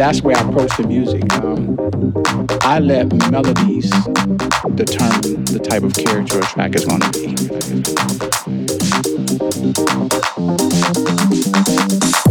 that's 0.00 0.22
where 0.22 0.34
I 0.34 0.40
approach 0.48 0.74
the 0.78 0.86
music. 0.88 1.30
Um, 1.44 1.76
I 2.62 2.78
let 2.78 3.12
melodies 3.30 3.90
determine 4.72 5.44
the 5.44 5.60
type 5.60 5.82
of 5.82 5.92
character 5.92 6.38
a 6.38 6.42
track 6.42 6.74
is 6.74 6.86
going 6.86 7.04
to 7.04 7.12
be. 7.12 7.28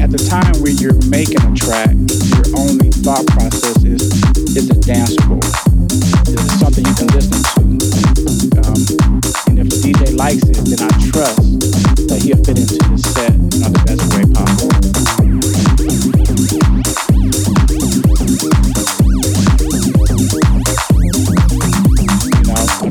At 0.02 0.10
the 0.10 0.18
time 0.18 0.58
when 0.66 0.82
you're 0.82 0.98
making 1.14 1.46
a 1.46 1.54
track, 1.54 1.94
your 2.34 2.42
only 2.58 2.90
thought 3.06 3.28
process 3.38 3.86
is, 3.86 4.02
is 4.58 4.66
it 4.74 4.82
danceable? 4.82 5.38
Is 6.26 6.42
it 6.42 6.58
something 6.58 6.82
you 6.82 6.96
can 6.98 7.06
listen 7.14 7.38
to? 7.38 7.62
Um, 8.66 8.82
and 9.46 9.62
if 9.62 9.70
the 9.70 9.78
DJ 9.78 10.18
likes 10.18 10.42
it, 10.42 10.58
then 10.74 10.82
I 10.82 10.90
trust 11.14 11.46
that 12.10 12.18
he'll 12.26 12.42
fit 12.42 12.58
into 12.58 12.82
the 12.82 12.98
set 12.98 13.30
in 13.30 13.62
the 13.62 13.84
best 13.86 14.02
way 14.18 14.26
possible. 14.34 14.79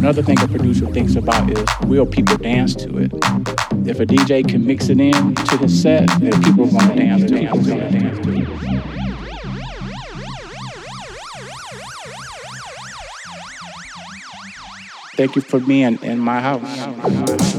Another 0.09 0.23
thing 0.23 0.41
a 0.41 0.49
producer 0.49 0.87
thinks 0.87 1.17
about 1.17 1.51
is 1.51 1.67
will 1.87 2.07
people 2.07 2.35
dance 2.39 2.75
to 2.75 2.97
it? 2.97 3.13
If 3.87 4.01
a 4.01 4.07
DJ 4.07 4.49
can 4.49 4.65
mix 4.67 4.89
it 4.89 4.99
in 4.99 5.35
to 5.35 5.57
his 5.59 5.83
set, 5.83 6.09
then 6.19 6.33
people 6.43 6.65
are 6.65 6.71
gonna 6.71 6.97
dance 6.97 7.31
to 7.31 7.37
it. 7.37 7.93
Dance 7.93 8.19
to 8.21 8.33
it. 8.33 8.49
Thank 15.19 15.37
you 15.37 15.43
for 15.43 15.61
being 15.61 15.99
in 16.03 16.19
my 16.19 16.41
house. 16.41 17.58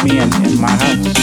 For 0.00 0.06
being 0.06 0.32
in 0.32 0.60
my 0.62 0.70
house. 0.70 1.19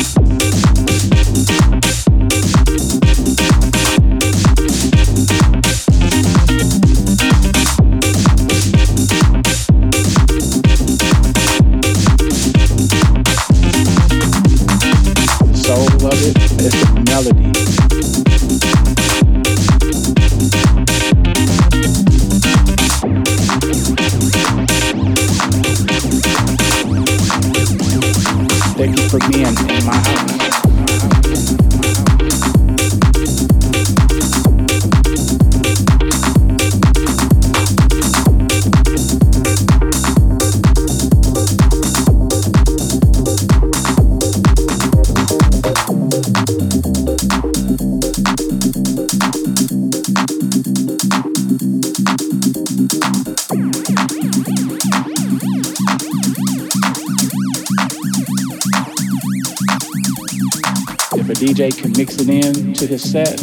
DJ 61.57 61.75
can 61.75 61.91
mix 61.97 62.17
it 62.19 62.29
in 62.29 62.73
to 62.75 62.85
his 62.85 63.01
set, 63.01 63.35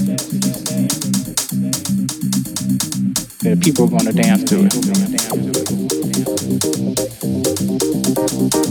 then 3.41 3.61
people 3.61 3.87
are 3.87 3.89
going 3.89 4.05
to 4.05 4.13
dance 4.13 4.45
to 4.45 4.67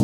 it. 0.00 0.03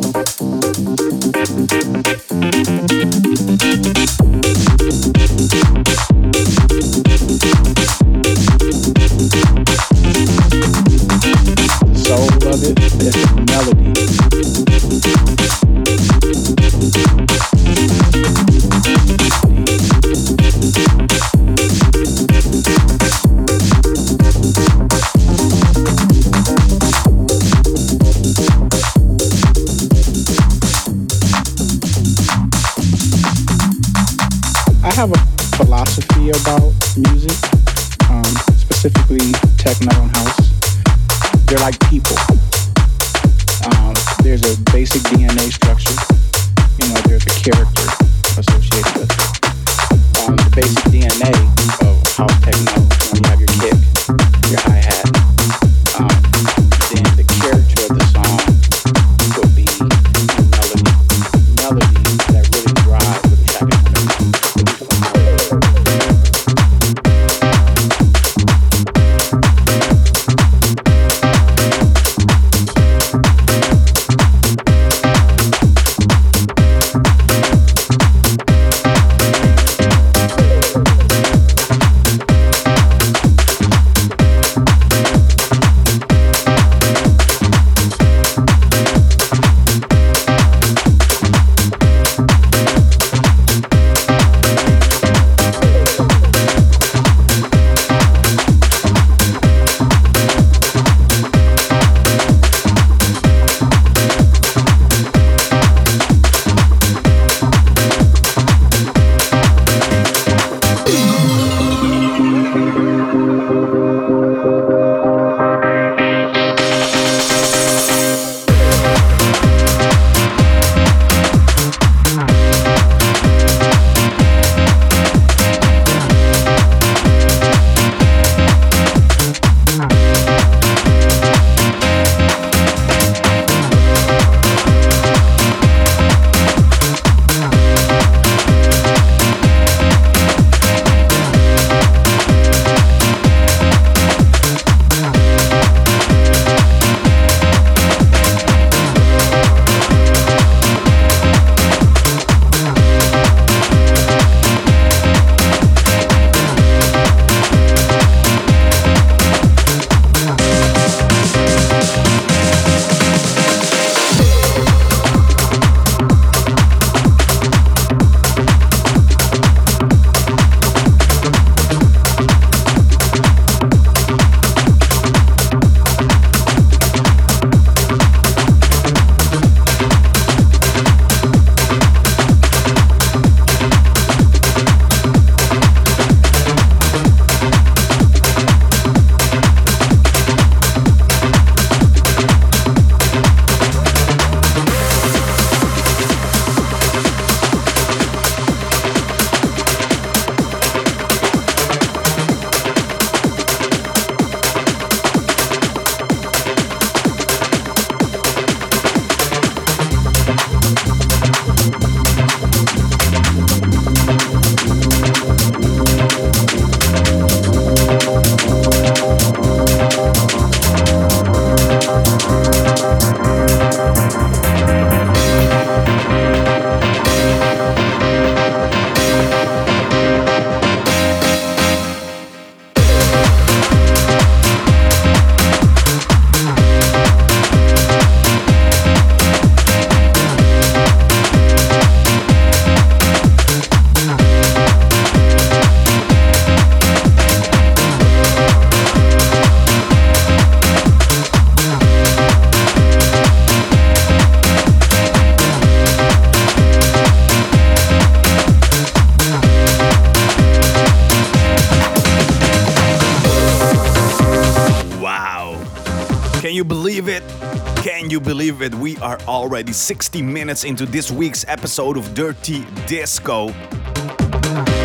Already 269.61 269.73
60 269.73 270.23
minutes 270.23 270.63
into 270.63 270.87
this 270.87 271.11
week's 271.11 271.45
episode 271.47 271.95
of 271.95 272.15
Dirty 272.15 272.65
Disco. 272.87 273.49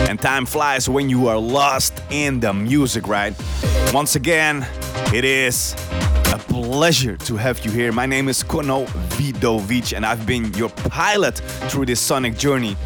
And 0.07 0.20
time 0.20 0.45
flies 0.45 0.87
when 0.87 1.09
you 1.09 1.29
are 1.29 1.39
lost 1.39 2.03
in 2.11 2.41
the 2.41 2.53
music, 2.53 3.09
right? 3.09 3.35
Once 3.95 4.16
again, 4.16 4.66
it 5.14 5.24
is 5.24 5.72
a 6.31 6.39
pleasure 6.39 7.16
to 7.16 7.37
have 7.39 7.64
you 7.64 7.70
here. 7.70 7.91
My 7.91 8.05
name 8.05 8.29
is 8.29 8.43
Kono 8.43 8.87
Vidovic, 9.16 9.97
and 9.97 10.05
I've 10.05 10.27
been 10.27 10.53
your 10.53 10.68
pilot 10.68 11.39
through 11.70 11.87
this 11.87 11.99
sonic 11.99 12.37
journey. 12.37 12.77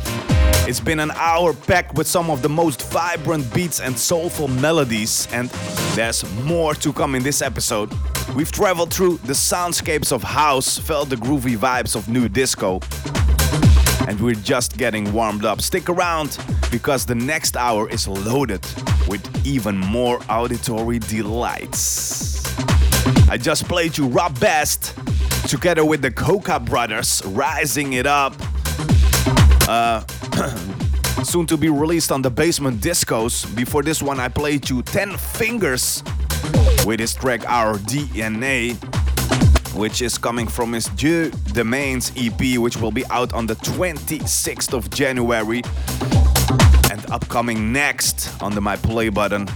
It's 0.68 0.78
been 0.78 1.00
an 1.00 1.10
hour 1.16 1.52
packed 1.52 1.96
with 1.96 2.06
some 2.06 2.30
of 2.30 2.40
the 2.40 2.48
most 2.48 2.82
vibrant 2.92 3.52
beats 3.52 3.80
and 3.80 3.98
soulful 3.98 4.46
melodies, 4.46 5.26
and 5.32 5.50
there's 5.96 6.22
more 6.44 6.72
to 6.74 6.92
come 6.92 7.16
in 7.16 7.24
this 7.24 7.42
episode. 7.42 7.92
We've 8.34 8.52
traveled 8.52 8.94
through 8.94 9.18
the 9.18 9.32
soundscapes 9.32 10.12
of 10.12 10.22
house, 10.22 10.78
felt 10.78 11.10
the 11.10 11.16
groovy 11.16 11.56
vibes 11.56 11.96
of 11.96 12.08
nu 12.08 12.28
disco, 12.28 12.80
and 14.08 14.20
we're 14.20 14.34
just 14.34 14.78
getting 14.78 15.12
warmed 15.12 15.44
up. 15.44 15.60
Stick 15.60 15.88
around 15.88 16.38
because 16.70 17.04
the 17.04 17.14
next 17.14 17.56
hour 17.56 17.88
is 17.90 18.06
loaded 18.06 18.64
with 19.08 19.20
even 19.44 19.76
more 19.76 20.20
auditory 20.28 21.00
delights. 21.00 22.56
I 23.28 23.36
just 23.36 23.64
played 23.64 23.98
you 23.98 24.06
Rob 24.06 24.38
Best 24.38 24.96
together 25.48 25.84
with 25.84 26.00
the 26.00 26.10
Coca 26.12 26.60
Brothers, 26.60 27.22
rising 27.26 27.94
it 27.94 28.06
up. 28.06 28.34
Uh, 29.68 30.04
soon 31.24 31.46
to 31.46 31.56
be 31.56 31.68
released 31.68 32.12
on 32.12 32.22
the 32.22 32.30
Basement 32.30 32.80
Discos. 32.80 33.44
Before 33.56 33.82
this 33.82 34.00
one, 34.00 34.20
I 34.20 34.28
played 34.28 34.70
you 34.70 34.82
10 34.82 35.16
Fingers 35.16 36.04
with 36.84 37.00
his 37.00 37.14
track 37.14 37.48
Our 37.48 37.74
DNA, 37.78 38.74
which 39.74 40.02
is 40.02 40.18
coming 40.18 40.46
from 40.46 40.72
his 40.72 40.86
Dieu 40.86 41.30
Domains 41.52 42.12
EP, 42.16 42.58
which 42.58 42.76
will 42.76 42.90
be 42.90 43.04
out 43.06 43.32
on 43.32 43.46
the 43.46 43.56
26th 43.56 44.72
of 44.72 44.90
January. 44.90 45.62
And 46.90 47.10
upcoming 47.10 47.72
next 47.72 48.42
under 48.42 48.60
my 48.60 48.76
play 48.76 49.08
button, 49.08 49.48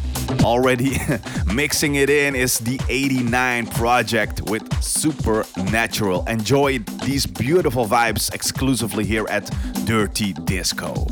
already 0.43 0.99
mixing 1.53 1.97
it 1.97 2.11
in, 2.11 2.35
is 2.35 2.59
the 2.59 2.79
89 2.89 3.66
project 3.66 4.43
with 4.43 4.83
Supernatural. 4.83 6.25
Enjoy 6.27 6.79
these 7.05 7.27
beautiful 7.27 7.87
vibes 7.87 8.33
exclusively 8.35 9.05
here 9.05 9.27
at 9.29 9.51
Dirty 9.85 10.33
Disco. 10.33 11.07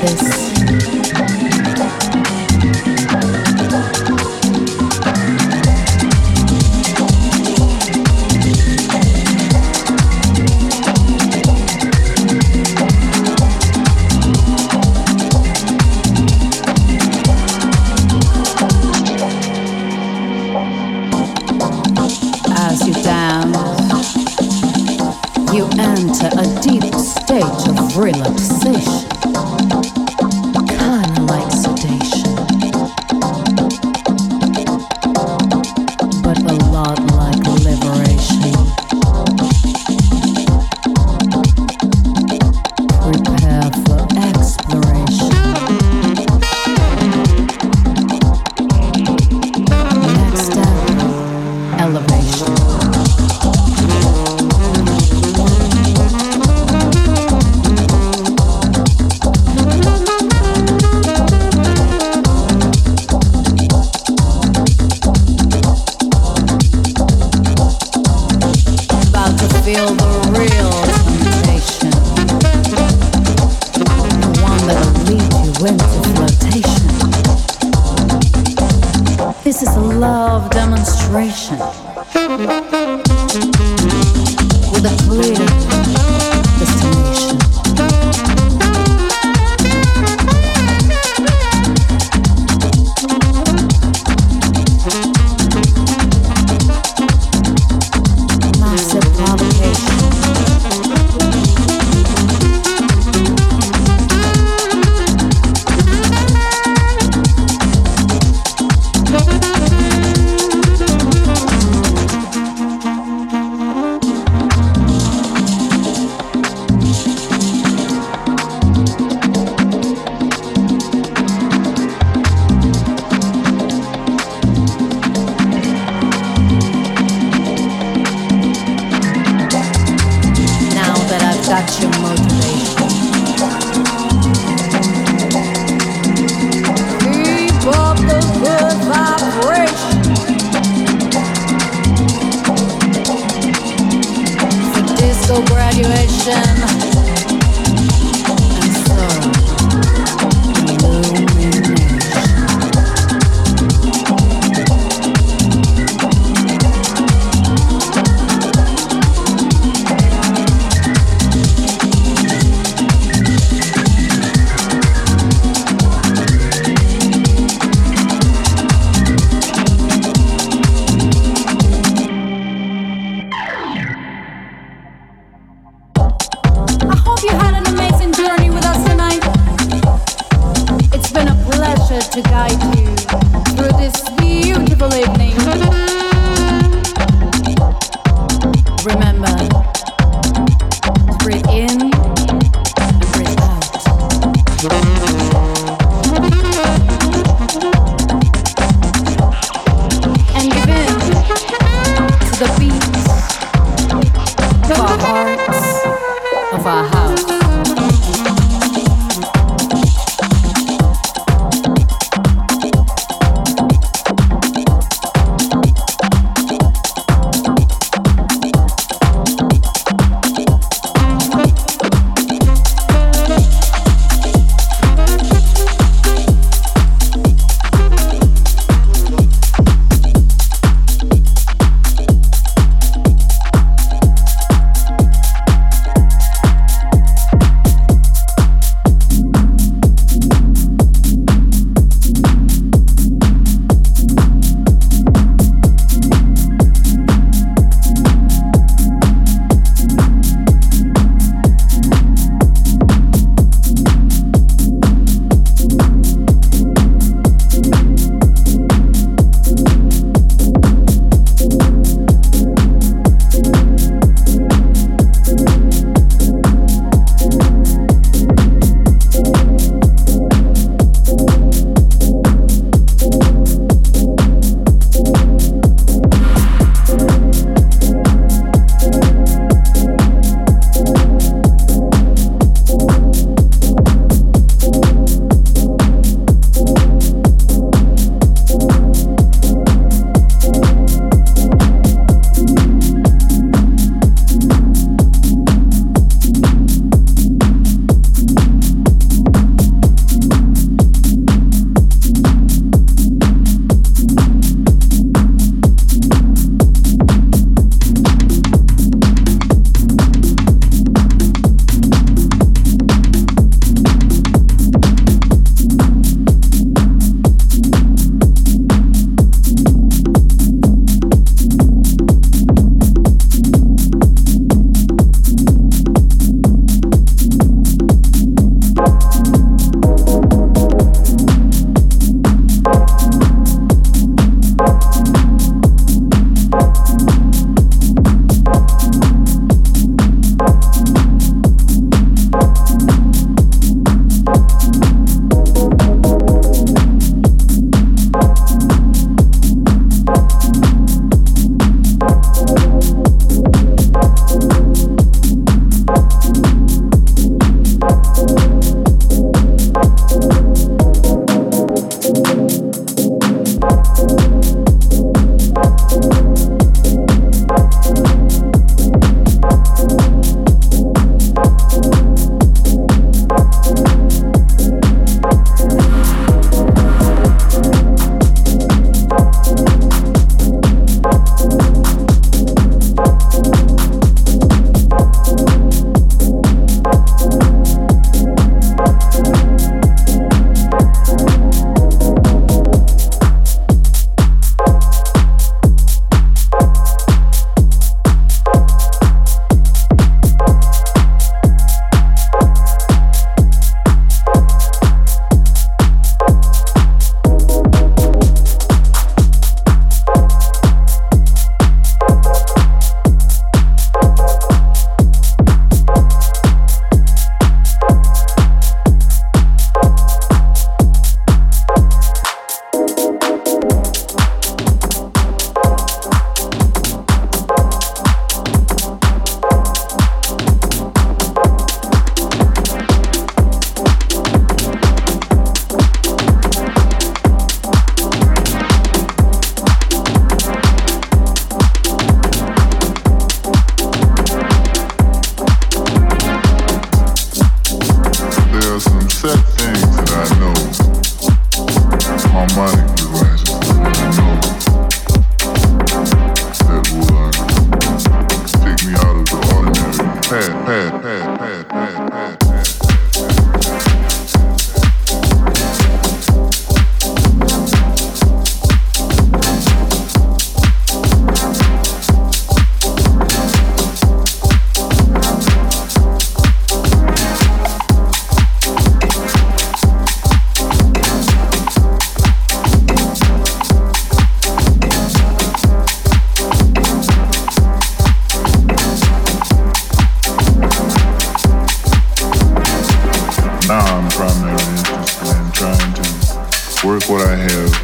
this. 0.00 0.37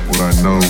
what 0.09 0.21
I 0.21 0.33
know. 0.43 0.61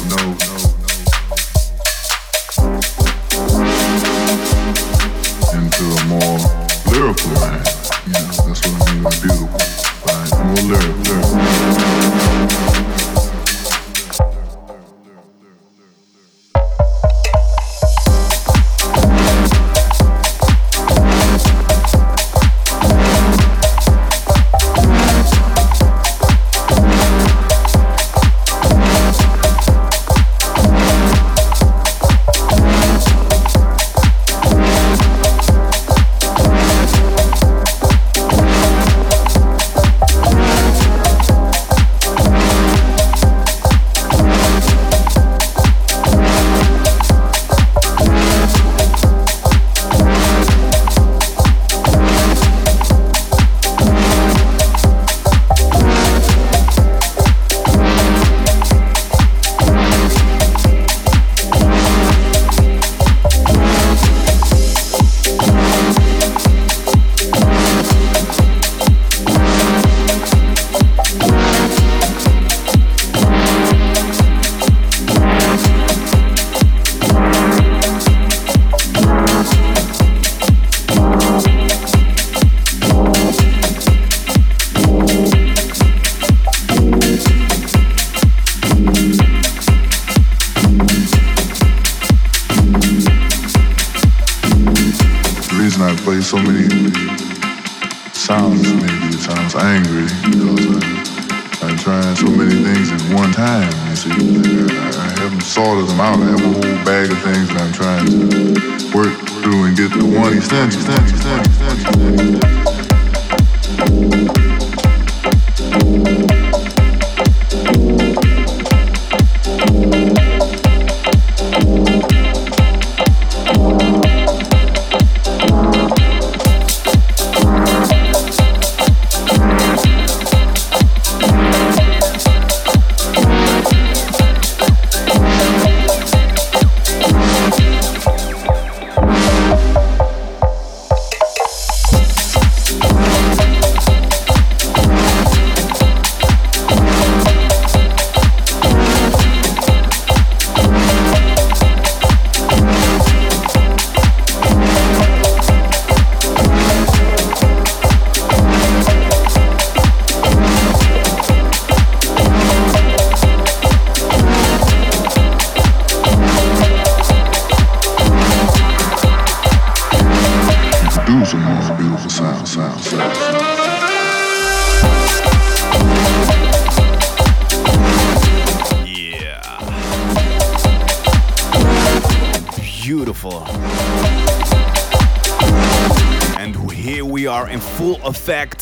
Into 5.52 5.84
a 5.84 6.04
more 6.06 6.38
lyrical 6.92 7.30
mind. 7.40 7.64
You 8.06 8.12
know, 8.12 8.26
that's 8.46 8.60
what 8.62 8.74
I 8.74 8.92
mean 8.92 9.02
by 9.02 9.10
beautiful. 9.20 9.58
By 10.06 10.14
more 10.44 10.62
lyrical. 10.68 11.02
lyrical. 11.02 11.34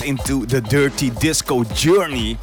Into 0.02 0.46
the 0.46 0.60
dirty 0.60 1.10
disco 1.10 1.64
journey. 1.64 2.38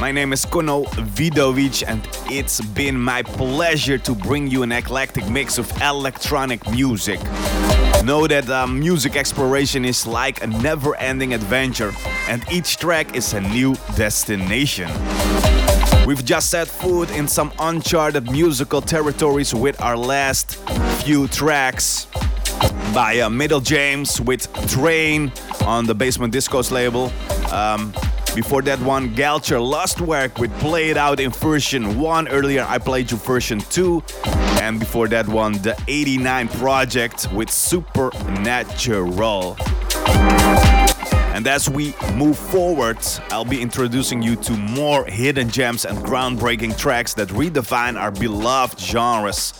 My 0.00 0.10
name 0.10 0.32
is 0.32 0.44
Kono 0.44 0.84
Vidovic, 1.14 1.84
and 1.86 2.06
it's 2.30 2.60
been 2.60 2.98
my 2.98 3.22
pleasure 3.22 3.98
to 3.98 4.14
bring 4.14 4.48
you 4.48 4.62
an 4.62 4.72
eclectic 4.72 5.28
mix 5.28 5.58
of 5.58 5.70
electronic 5.80 6.68
music. 6.70 7.20
Know 8.04 8.26
that 8.26 8.48
uh, 8.48 8.66
music 8.66 9.16
exploration 9.16 9.84
is 9.84 10.06
like 10.06 10.42
a 10.42 10.46
never 10.46 10.96
ending 10.96 11.34
adventure, 11.34 11.92
and 12.28 12.44
each 12.50 12.76
track 12.78 13.14
is 13.14 13.32
a 13.32 13.40
new 13.40 13.74
destination. 13.96 14.90
We've 16.06 16.24
just 16.24 16.50
set 16.50 16.66
foot 16.66 17.10
in 17.12 17.28
some 17.28 17.52
uncharted 17.60 18.30
musical 18.30 18.80
territories 18.80 19.54
with 19.54 19.80
our 19.80 19.96
last 19.96 20.56
few 21.04 21.28
tracks 21.28 22.08
by 22.92 23.20
uh, 23.20 23.30
Middle 23.30 23.60
James 23.60 24.20
with 24.20 24.52
Train 24.68 25.32
on 25.62 25.86
the 25.86 25.94
Basement 25.94 26.34
Discos 26.34 26.70
label. 26.70 27.10
Um, 27.52 27.92
before 28.34 28.62
that 28.62 28.80
one, 28.80 29.14
Galcher 29.14 29.58
Lustwerk 29.58 30.38
with 30.38 30.50
Play 30.58 30.90
It 30.90 30.96
Out 30.96 31.20
in 31.20 31.30
version 31.30 32.00
1. 32.00 32.28
Earlier 32.28 32.64
I 32.66 32.78
played 32.78 33.10
you 33.10 33.18
version 33.18 33.60
2. 33.60 34.02
And 34.62 34.80
before 34.80 35.06
that 35.08 35.28
one, 35.28 35.60
the 35.60 35.78
89 35.86 36.48
Project 36.48 37.30
with 37.32 37.50
Supernatural. 37.50 39.56
And 41.34 41.46
as 41.46 41.68
we 41.68 41.94
move 42.14 42.38
forward, 42.38 42.98
I'll 43.30 43.44
be 43.44 43.60
introducing 43.60 44.22
you 44.22 44.36
to 44.36 44.52
more 44.52 45.04
hidden 45.04 45.50
gems 45.50 45.84
and 45.84 45.98
groundbreaking 45.98 46.78
tracks 46.78 47.12
that 47.14 47.28
redefine 47.28 48.00
our 48.00 48.12
beloved 48.12 48.78
genres. 48.78 49.52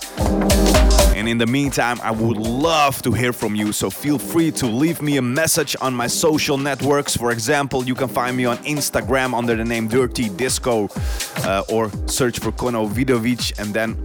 And 1.23 1.29
in 1.29 1.39
the 1.39 1.47
meantime, 1.47 2.01
I 2.03 2.11
would 2.11 2.37
love 2.37 3.01
to 3.03 3.13
hear 3.13 3.33
from 3.33 3.55
you, 3.55 3.71
so 3.71 3.91
feel 3.91 4.19
free 4.19 4.51
to 4.51 4.67
leave 4.67 5.01
me 5.01 5.19
a 5.19 5.23
message 5.23 5.77
on 5.81 5.95
my 5.95 6.09
social 6.09 6.59
networks. 6.59 7.17
For 7.17 7.31
example, 7.31 7.85
you 7.85 7.95
can 7.95 8.09
find 8.09 8.37
me 8.37 8.45
on 8.45 8.57
Instagram 8.65 9.33
under 9.33 9.55
the 9.55 9.65
name 9.65 9.87
Dirty 9.87 10.29
Disco 10.31 10.89
uh, 11.45 11.63
or 11.69 11.93
search 12.09 12.41
for 12.41 12.51
Kono 12.51 12.91
Vidovic 12.91 13.57
and 13.61 13.73
then 13.73 13.97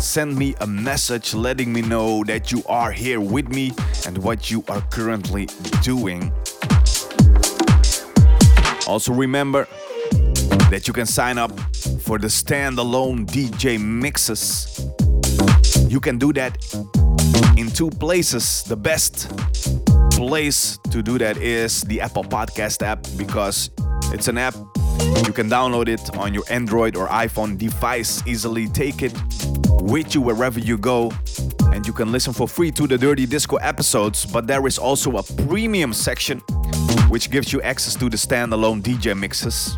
send 0.00 0.36
me 0.36 0.56
a 0.62 0.66
message 0.66 1.32
letting 1.32 1.72
me 1.72 1.80
know 1.80 2.24
that 2.24 2.50
you 2.50 2.60
are 2.66 2.90
here 2.90 3.20
with 3.20 3.46
me 3.50 3.70
and 4.04 4.18
what 4.18 4.50
you 4.50 4.64
are 4.66 4.80
currently 4.90 5.46
doing. 5.80 6.32
Also, 8.88 9.12
remember 9.12 9.68
that 10.70 10.88
you 10.88 10.92
can 10.92 11.06
sign 11.06 11.38
up 11.38 11.56
for 12.00 12.18
the 12.18 12.26
standalone 12.26 13.26
DJ 13.26 13.80
mixes. 13.80 14.93
You 15.88 16.00
can 16.00 16.18
do 16.18 16.32
that 16.32 16.58
in 17.56 17.70
two 17.70 17.90
places. 17.90 18.62
The 18.64 18.76
best 18.76 19.30
place 20.12 20.78
to 20.90 21.02
do 21.02 21.18
that 21.18 21.36
is 21.36 21.82
the 21.82 22.00
Apple 22.00 22.24
Podcast 22.24 22.82
app 22.82 23.06
because 23.16 23.70
it's 24.12 24.28
an 24.28 24.38
app 24.38 24.54
you 25.26 25.32
can 25.32 25.48
download 25.48 25.88
it 25.88 26.16
on 26.16 26.34
your 26.34 26.44
Android 26.50 26.96
or 26.96 27.08
iPhone 27.08 27.58
device 27.58 28.22
easily. 28.26 28.68
Take 28.68 29.02
it 29.02 29.12
with 29.82 30.14
you 30.14 30.20
wherever 30.20 30.58
you 30.58 30.78
go 30.78 31.12
and 31.72 31.86
you 31.86 31.92
can 31.92 32.12
listen 32.12 32.32
for 32.32 32.46
free 32.46 32.70
to 32.72 32.86
the 32.86 32.96
Dirty 32.96 33.26
Disco 33.26 33.56
episodes. 33.56 34.24
But 34.24 34.46
there 34.46 34.66
is 34.66 34.78
also 34.78 35.16
a 35.16 35.22
premium 35.22 35.92
section 35.92 36.38
which 37.08 37.30
gives 37.30 37.52
you 37.52 37.60
access 37.62 37.94
to 37.96 38.08
the 38.08 38.16
standalone 38.16 38.82
DJ 38.82 39.16
mixes. 39.18 39.76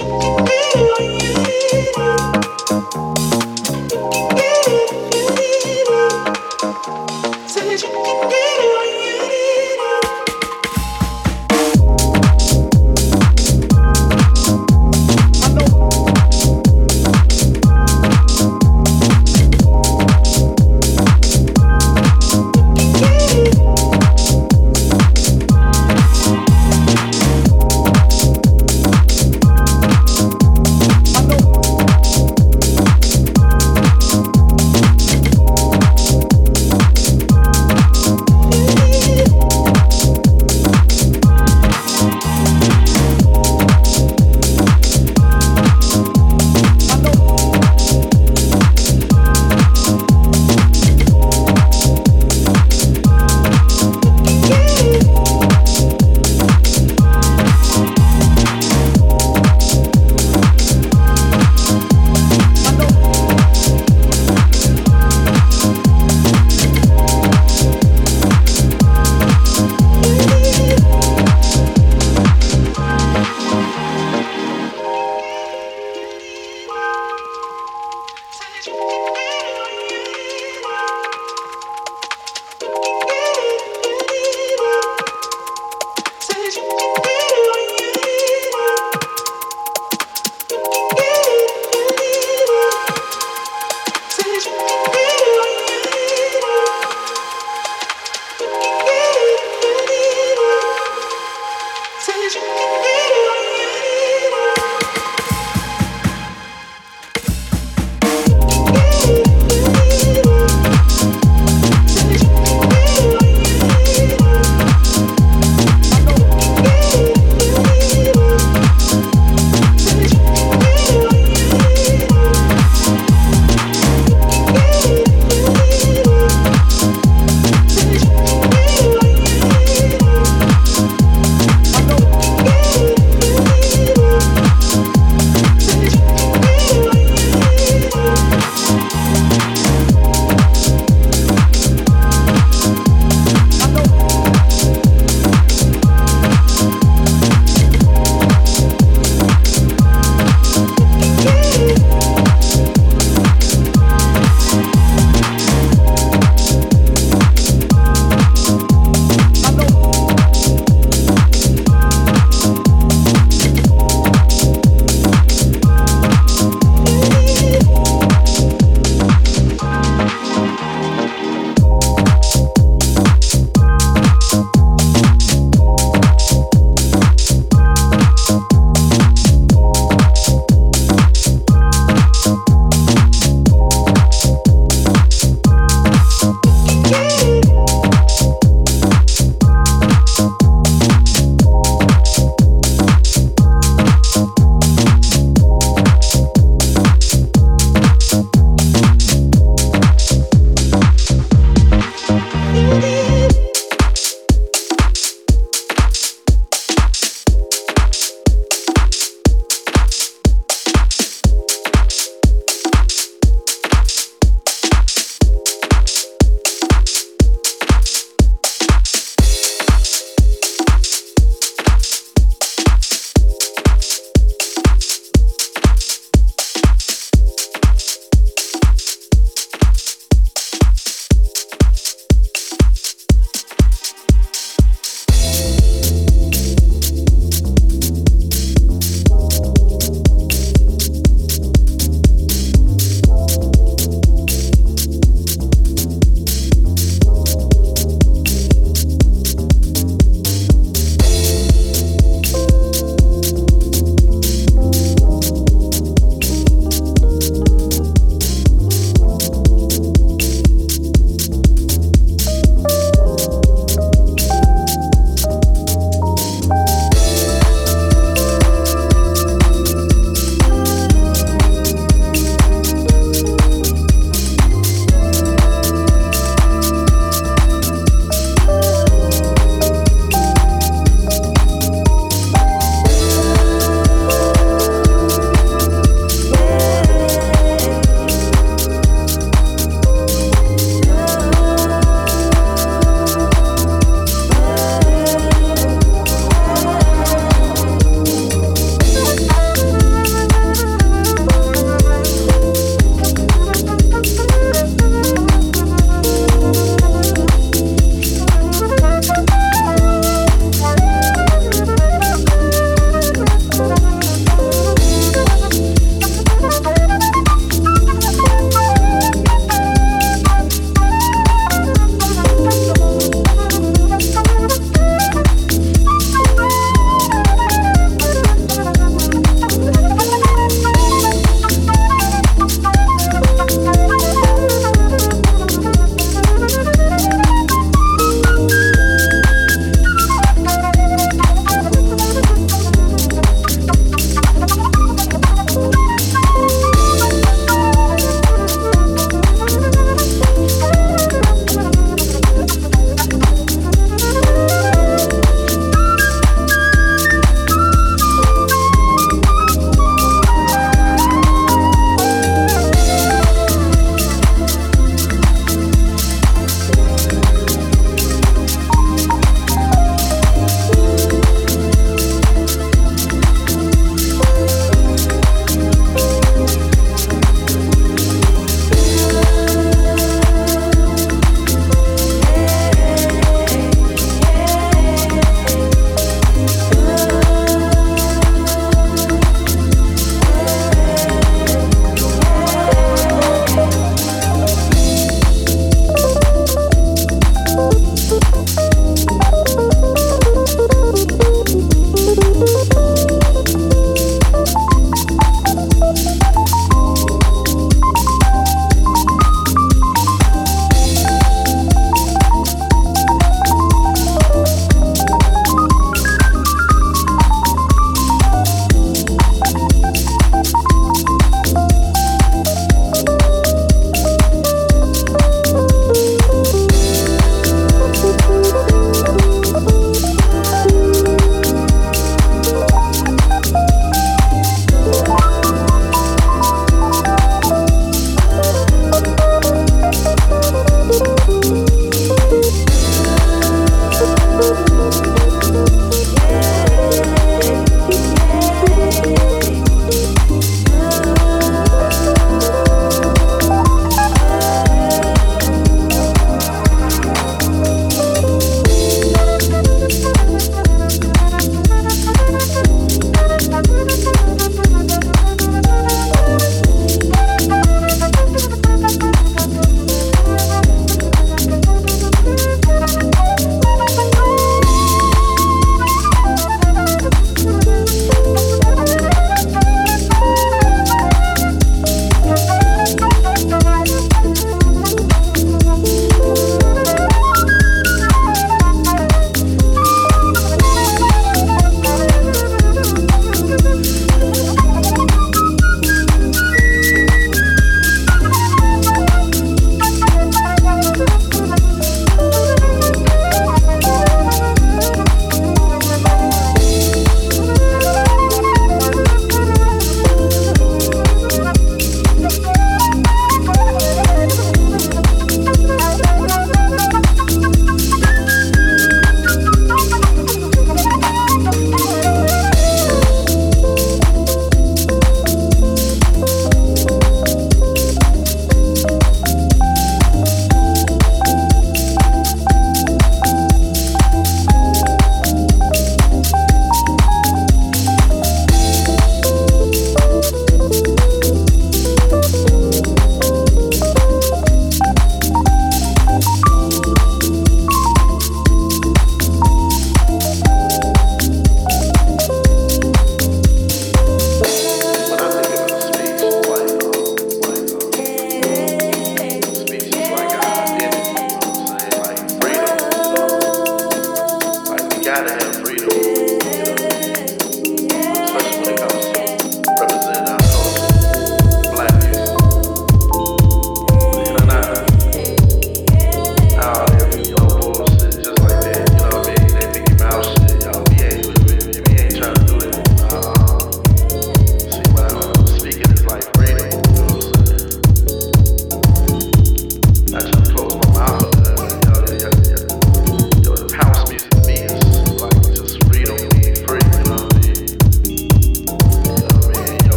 Are 0.00 0.52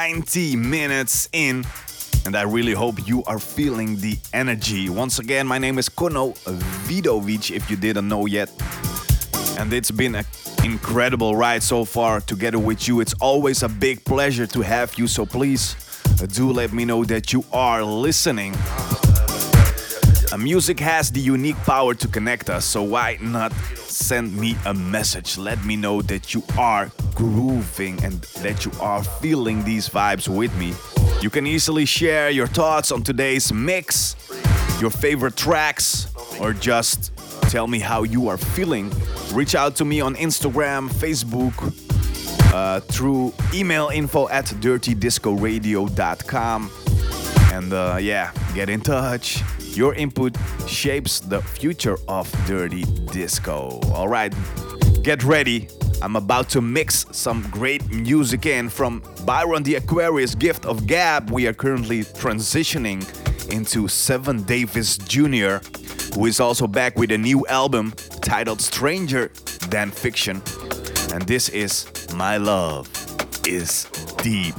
90 0.00 0.56
minutes 0.56 1.28
in, 1.34 1.62
and 2.24 2.34
I 2.34 2.44
really 2.44 2.72
hope 2.72 3.06
you 3.06 3.22
are 3.24 3.38
feeling 3.38 3.96
the 3.96 4.16
energy. 4.32 4.88
Once 4.88 5.18
again, 5.18 5.46
my 5.46 5.58
name 5.58 5.78
is 5.78 5.90
Kono 5.90 6.32
Vidovic, 6.88 7.54
if 7.54 7.70
you 7.70 7.76
didn't 7.76 8.08
know 8.08 8.24
yet. 8.24 8.48
And 9.58 9.70
it's 9.74 9.90
been 9.90 10.14
an 10.14 10.24
incredible 10.64 11.36
ride 11.36 11.62
so 11.62 11.84
far 11.84 12.22
together 12.22 12.58
with 12.58 12.88
you. 12.88 13.00
It's 13.00 13.12
always 13.20 13.62
a 13.62 13.68
big 13.68 14.02
pleasure 14.06 14.46
to 14.46 14.62
have 14.62 14.98
you, 14.98 15.06
so 15.06 15.26
please 15.26 15.76
uh, 16.18 16.24
do 16.24 16.50
let 16.50 16.72
me 16.72 16.86
know 16.86 17.04
that 17.04 17.34
you 17.34 17.44
are 17.52 17.84
listening. 17.84 18.54
Music 20.38 20.78
has 20.80 21.10
the 21.10 21.20
unique 21.20 21.56
power 21.64 21.94
to 21.94 22.08
connect 22.08 22.50
us, 22.50 22.64
so 22.64 22.82
why 22.82 23.18
not 23.20 23.52
send 23.74 24.36
me 24.36 24.56
a 24.64 24.72
message? 24.72 25.36
Let 25.36 25.62
me 25.64 25.76
know 25.76 26.02
that 26.02 26.34
you 26.34 26.44
are 26.56 26.90
grooving 27.14 28.02
and 28.04 28.22
that 28.42 28.64
you 28.64 28.70
are 28.80 29.02
feeling 29.02 29.64
these 29.64 29.88
vibes 29.88 30.28
with 30.28 30.56
me. 30.56 30.72
You 31.20 31.30
can 31.30 31.46
easily 31.46 31.84
share 31.84 32.30
your 32.30 32.46
thoughts 32.46 32.92
on 32.92 33.02
today's 33.02 33.52
mix, 33.52 34.14
your 34.80 34.90
favorite 34.90 35.36
tracks, 35.36 36.06
or 36.40 36.52
just 36.52 37.12
tell 37.50 37.66
me 37.66 37.80
how 37.80 38.04
you 38.04 38.28
are 38.28 38.38
feeling. 38.38 38.92
Reach 39.32 39.54
out 39.54 39.76
to 39.76 39.84
me 39.84 40.00
on 40.00 40.14
Instagram, 40.14 40.88
Facebook, 40.88 41.54
uh, 42.54 42.80
through 42.80 43.34
email 43.52 43.88
info 43.88 44.28
at 44.28 44.46
dirtydiscoradio.com. 44.46 46.70
And 47.50 47.72
uh, 47.72 47.98
yeah, 48.00 48.32
get 48.54 48.68
in 48.68 48.80
touch. 48.80 49.42
Your 49.76 49.94
input 49.94 50.36
shapes 50.66 51.20
the 51.20 51.40
future 51.42 51.96
of 52.08 52.30
Dirty 52.46 52.84
Disco. 53.12 53.80
All 53.92 54.08
right, 54.08 54.34
get 55.02 55.22
ready. 55.24 55.68
I'm 56.02 56.16
about 56.16 56.48
to 56.50 56.62
mix 56.62 57.04
some 57.12 57.42
great 57.50 57.90
music 57.90 58.46
in 58.46 58.68
from 58.70 59.02
Byron 59.26 59.62
the 59.62 59.74
Aquarius 59.74 60.34
Gift 60.34 60.64
of 60.64 60.86
Gab. 60.86 61.30
We 61.30 61.46
are 61.46 61.52
currently 61.52 62.04
transitioning 62.04 63.04
into 63.52 63.86
Seven 63.88 64.42
Davis 64.44 64.96
Jr., 64.96 65.58
who 66.14 66.26
is 66.26 66.40
also 66.40 66.66
back 66.66 66.96
with 66.96 67.10
a 67.12 67.18
new 67.18 67.46
album 67.48 67.92
titled 68.22 68.60
Stranger 68.60 69.30
Than 69.68 69.90
Fiction. 69.90 70.42
And 71.12 71.22
this 71.24 71.48
is 71.50 71.86
My 72.14 72.38
Love 72.38 72.88
is 73.46 73.84
Deep. 74.22 74.54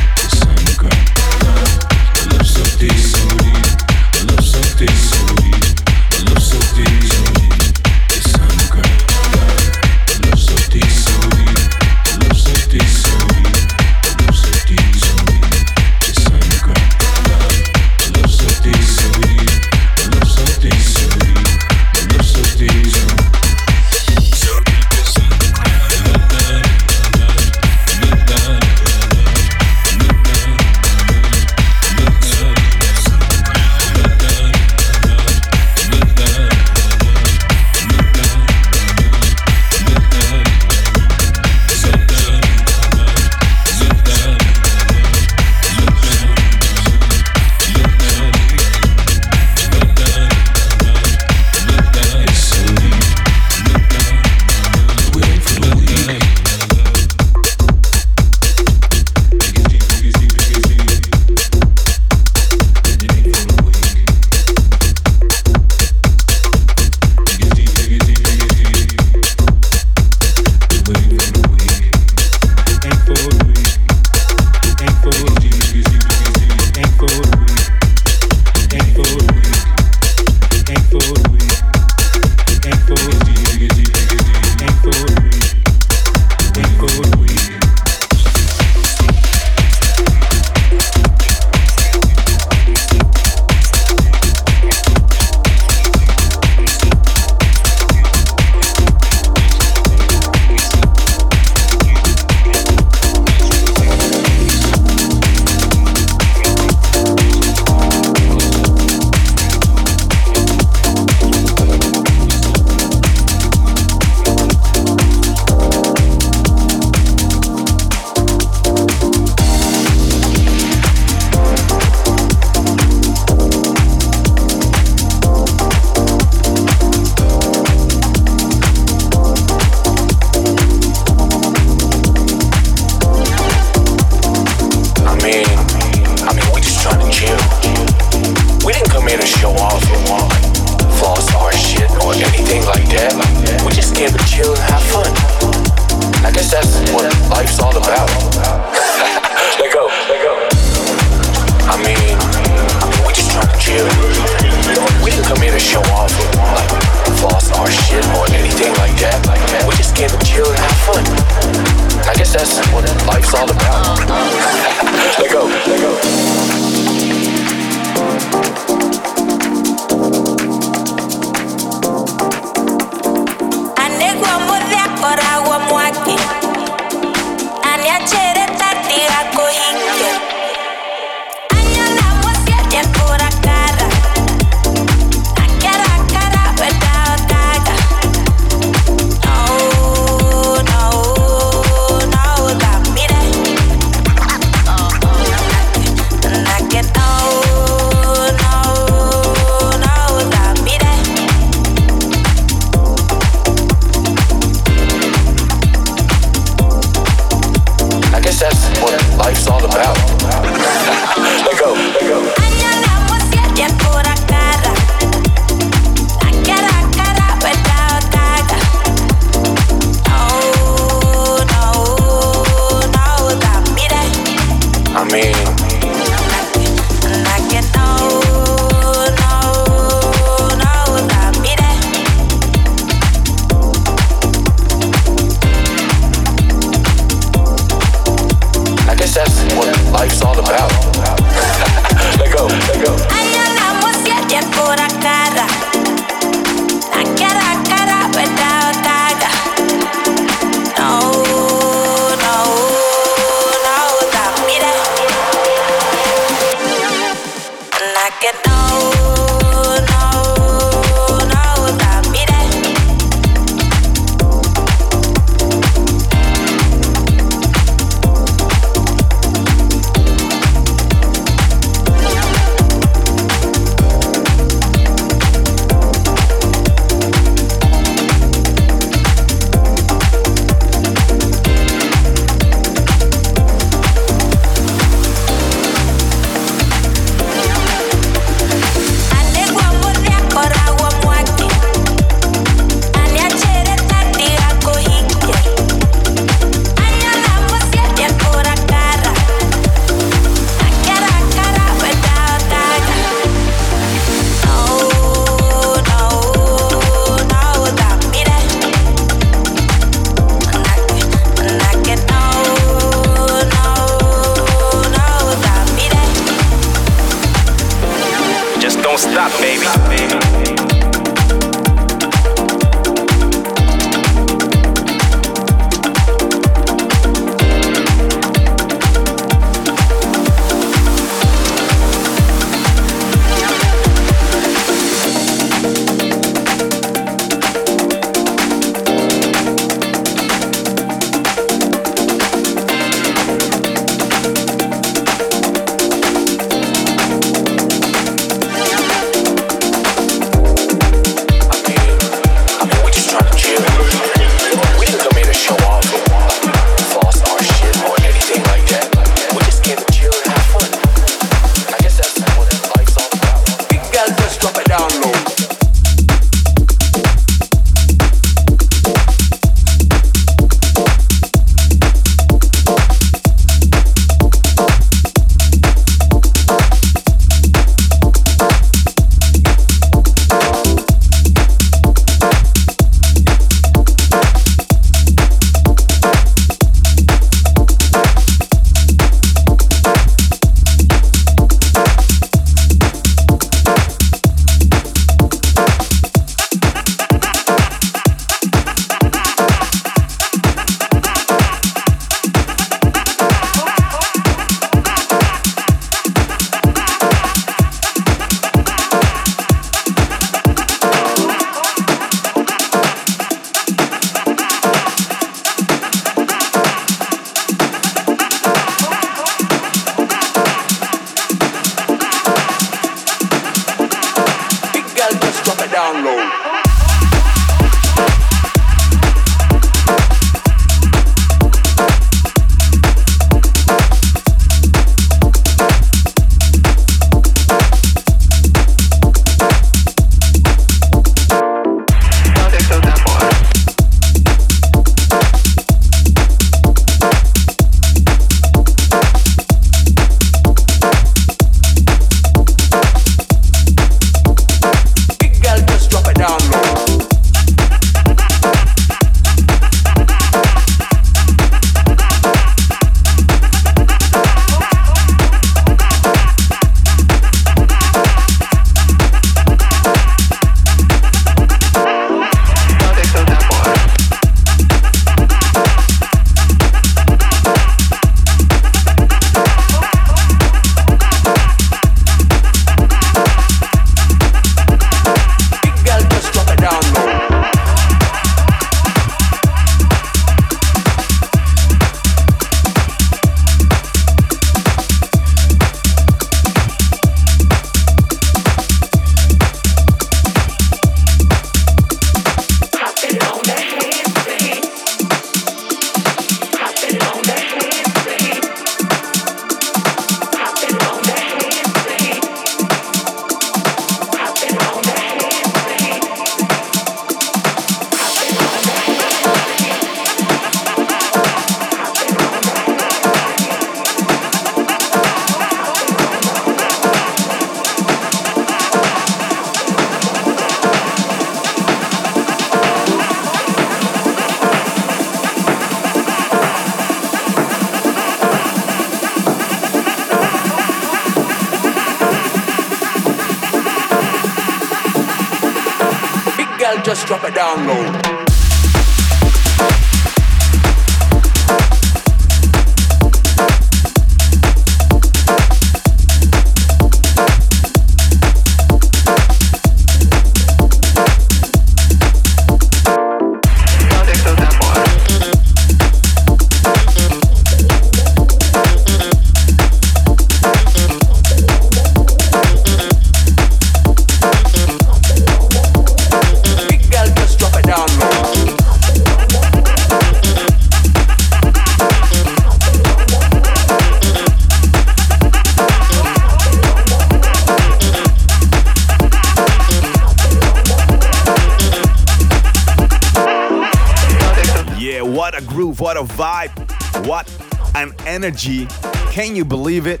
Energy. 598.24 598.66
Can 599.10 599.36
you 599.36 599.44
believe 599.44 599.86
it? 599.86 600.00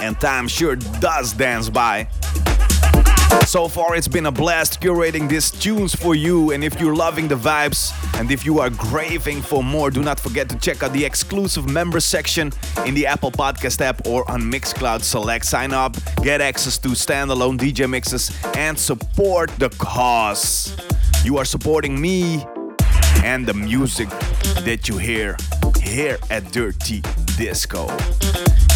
And 0.00 0.18
time 0.18 0.48
sure 0.48 0.76
does 0.76 1.34
dance 1.34 1.68
by. 1.68 2.08
So 3.46 3.68
far, 3.68 3.94
it's 3.94 4.08
been 4.08 4.24
a 4.24 4.32
blast 4.32 4.80
curating 4.80 5.28
these 5.28 5.50
tunes 5.50 5.94
for 5.94 6.14
you. 6.14 6.52
And 6.52 6.64
if 6.64 6.80
you're 6.80 6.96
loving 6.96 7.28
the 7.28 7.34
vibes 7.34 7.92
and 8.18 8.30
if 8.30 8.46
you 8.46 8.58
are 8.58 8.70
craving 8.70 9.42
for 9.42 9.62
more, 9.62 9.90
do 9.90 10.02
not 10.02 10.18
forget 10.18 10.48
to 10.48 10.56
check 10.56 10.82
out 10.82 10.94
the 10.94 11.04
exclusive 11.04 11.68
member 11.68 12.00
section 12.00 12.52
in 12.86 12.94
the 12.94 13.06
Apple 13.06 13.30
Podcast 13.30 13.82
app 13.82 14.06
or 14.06 14.28
on 14.30 14.40
Mixcloud 14.40 15.02
Select. 15.02 15.44
Sign 15.44 15.74
up, 15.74 15.96
get 16.22 16.40
access 16.40 16.78
to 16.78 16.88
standalone 16.88 17.58
DJ 17.58 17.88
mixes, 17.88 18.30
and 18.56 18.78
support 18.78 19.50
the 19.58 19.68
cause. 19.76 20.74
You 21.22 21.36
are 21.36 21.44
supporting 21.44 22.00
me 22.00 22.46
and 23.22 23.46
the 23.46 23.54
music 23.54 24.08
that 24.64 24.88
you 24.88 24.96
hear 24.96 25.36
here 25.94 26.18
at 26.28 26.50
Dirty 26.50 27.02
Disco. 27.36 27.86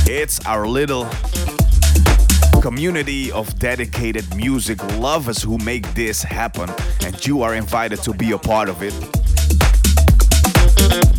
It's 0.06 0.38
our 0.46 0.68
little 0.68 1.08
community 2.62 3.32
of 3.32 3.58
dedicated 3.58 4.24
music 4.36 4.80
lovers 4.98 5.42
who 5.42 5.58
make 5.58 5.92
this 5.94 6.22
happen, 6.22 6.70
and 7.04 7.26
you 7.26 7.42
are 7.42 7.56
invited 7.56 8.00
to 8.04 8.12
be 8.14 8.30
a 8.30 8.38
part 8.38 8.68
of 8.68 8.84
it. 8.84 8.94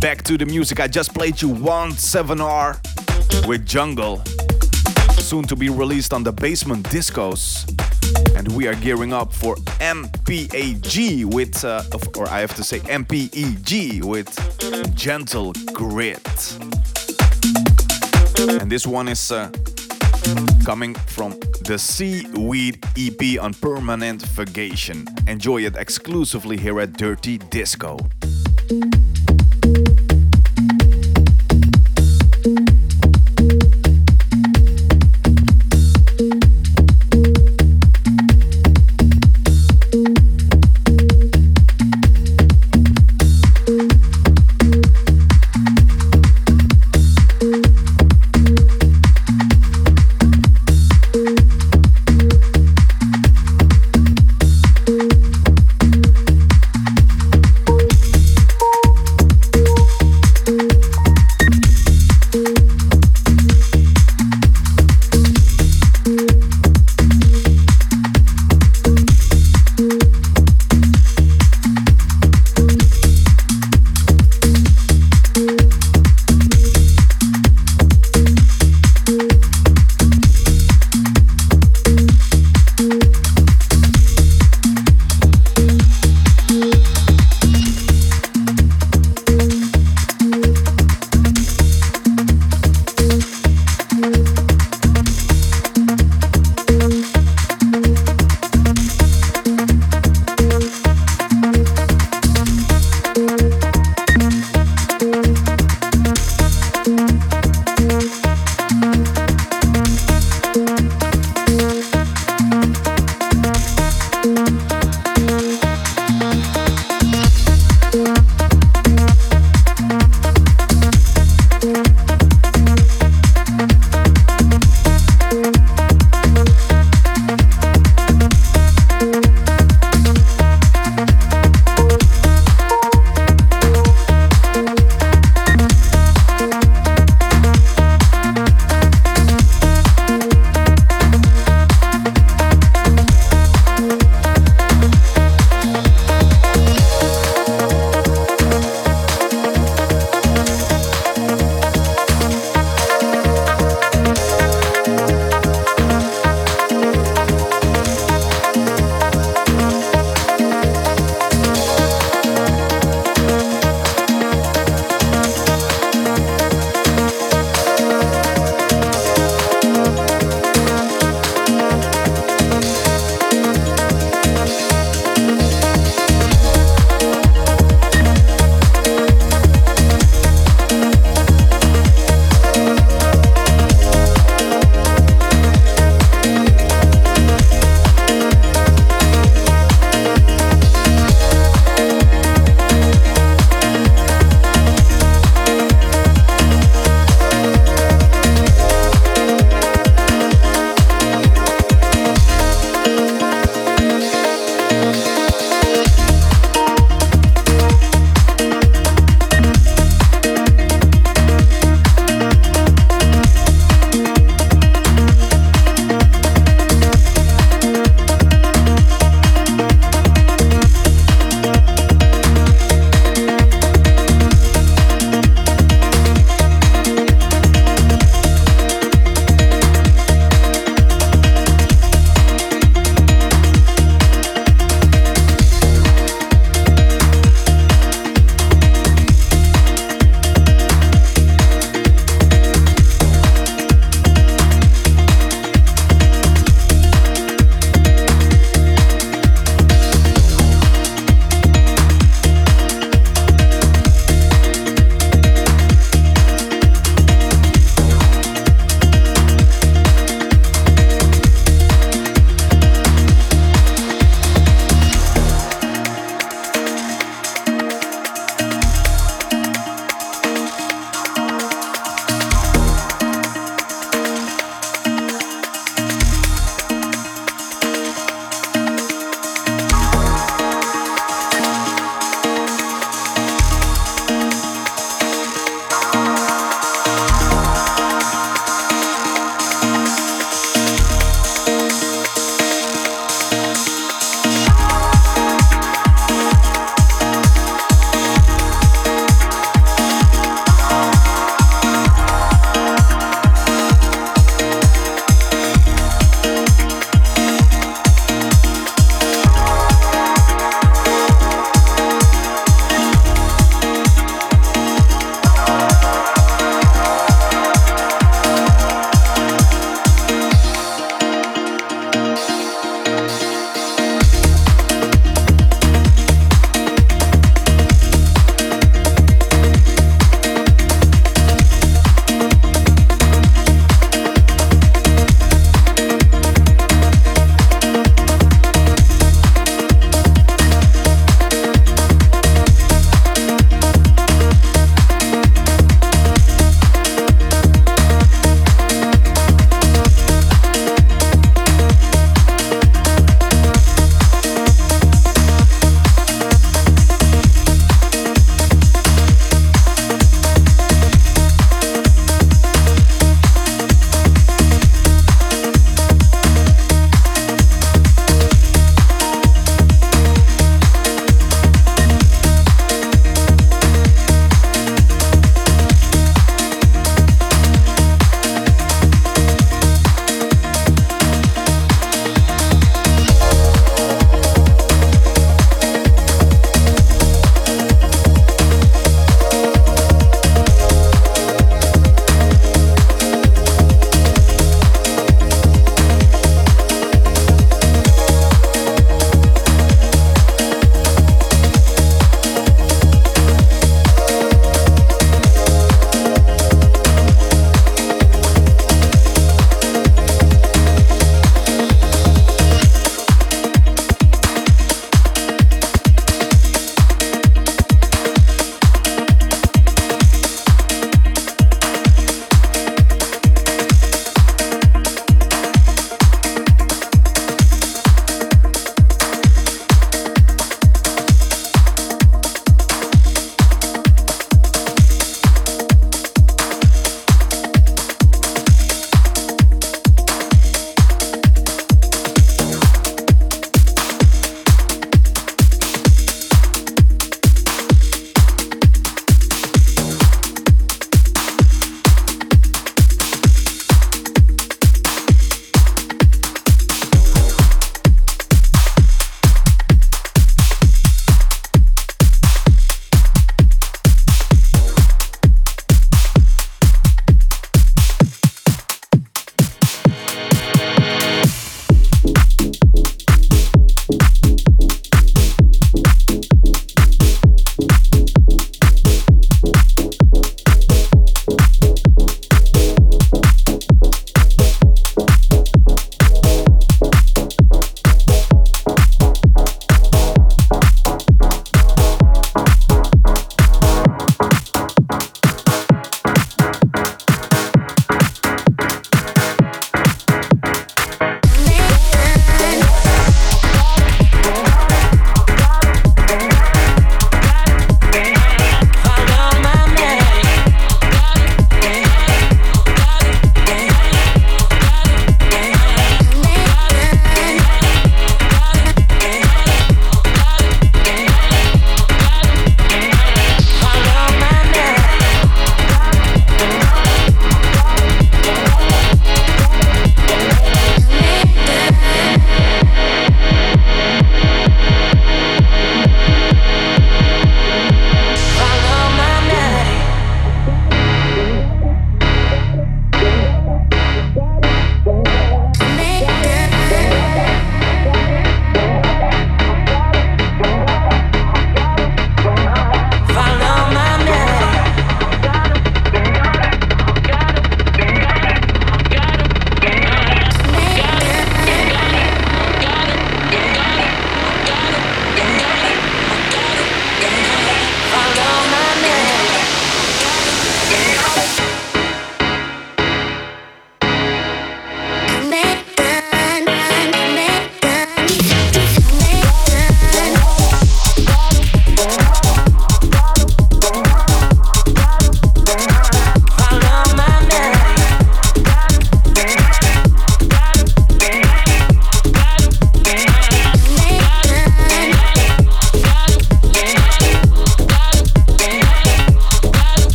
Back 0.00 0.24
to 0.24 0.36
the 0.36 0.46
music, 0.46 0.80
I 0.80 0.88
just 0.88 1.14
played 1.14 1.40
you 1.40 1.50
one 1.50 1.92
7R 1.92 3.46
with 3.46 3.64
Jungle, 3.64 4.20
soon 5.12 5.44
to 5.44 5.54
be 5.54 5.68
released 5.68 6.12
on 6.12 6.24
the 6.24 6.32
Basement 6.32 6.88
Discos 6.88 7.70
and 8.36 8.48
we 8.52 8.66
are 8.66 8.74
gearing 8.74 9.12
up 9.12 9.32
for 9.32 9.56
MPAG 9.80 11.24
with, 11.24 11.64
uh, 11.64 11.82
or 12.16 12.28
I 12.28 12.40
have 12.40 12.54
to 12.56 12.64
say 12.64 12.80
MPEG 12.80 14.02
with 14.04 14.28
Gentle 14.94 15.52
Grit. 15.74 16.56
And 18.60 18.70
this 18.70 18.86
one 18.86 19.08
is 19.08 19.32
uh, 19.32 19.50
coming 20.64 20.94
from 20.94 21.38
the 21.64 21.76
Seaweed 21.76 22.78
EP 22.96 23.40
on 23.40 23.54
Permanent 23.54 24.22
Vacation. 24.22 25.06
Enjoy 25.26 25.62
it 25.62 25.76
exclusively 25.76 26.56
here 26.56 26.80
at 26.80 26.92
Dirty 26.92 27.38
Disco. 27.38 27.98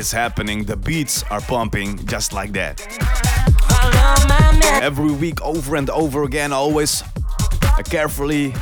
Is 0.00 0.10
happening, 0.10 0.64
the 0.64 0.76
beats 0.76 1.22
are 1.30 1.42
pumping 1.42 1.98
just 2.06 2.32
like 2.32 2.52
that. 2.52 2.80
Every 4.82 5.12
week, 5.12 5.42
over 5.42 5.76
and 5.76 5.90
over 5.90 6.24
again, 6.24 6.52
always 6.52 7.04
a 7.78 7.82
carefully 7.82 8.52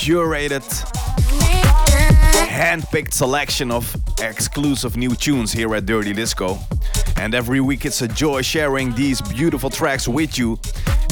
curated, 0.00 0.64
hand-picked 2.48 3.12
selection 3.12 3.70
of 3.70 3.94
exclusive 4.22 4.96
new 4.96 5.14
tunes 5.14 5.52
here 5.52 5.74
at 5.74 5.84
Dirty 5.84 6.14
Disco. 6.14 6.58
And 7.18 7.34
every 7.34 7.60
week 7.60 7.84
it's 7.84 8.00
a 8.00 8.08
joy 8.08 8.40
sharing 8.40 8.94
these 8.94 9.20
beautiful 9.20 9.68
tracks 9.68 10.08
with 10.08 10.38
you. 10.38 10.58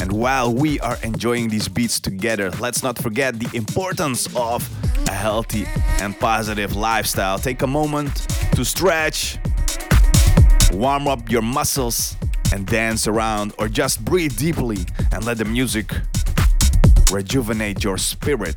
And 0.01 0.11
while 0.11 0.51
we 0.51 0.79
are 0.79 0.97
enjoying 1.03 1.47
these 1.47 1.67
beats 1.67 1.99
together, 1.99 2.49
let's 2.59 2.81
not 2.81 2.97
forget 2.97 3.39
the 3.39 3.55
importance 3.55 4.27
of 4.35 4.67
a 5.07 5.13
healthy 5.13 5.67
and 5.99 6.19
positive 6.19 6.75
lifestyle. 6.75 7.37
Take 7.37 7.61
a 7.61 7.67
moment 7.67 8.30
to 8.61 8.65
stretch, 8.65 9.39
warm 10.71 11.07
up 11.07 11.31
your 11.31 11.41
muscles, 11.41 12.15
and 12.53 12.67
dance 12.67 13.07
around, 13.07 13.55
or 13.57 13.67
just 13.67 14.05
breathe 14.05 14.37
deeply 14.37 14.77
and 15.11 15.25
let 15.25 15.39
the 15.39 15.45
music 15.45 15.91
rejuvenate 17.11 17.83
your 17.83 17.97
spirit. 17.97 18.55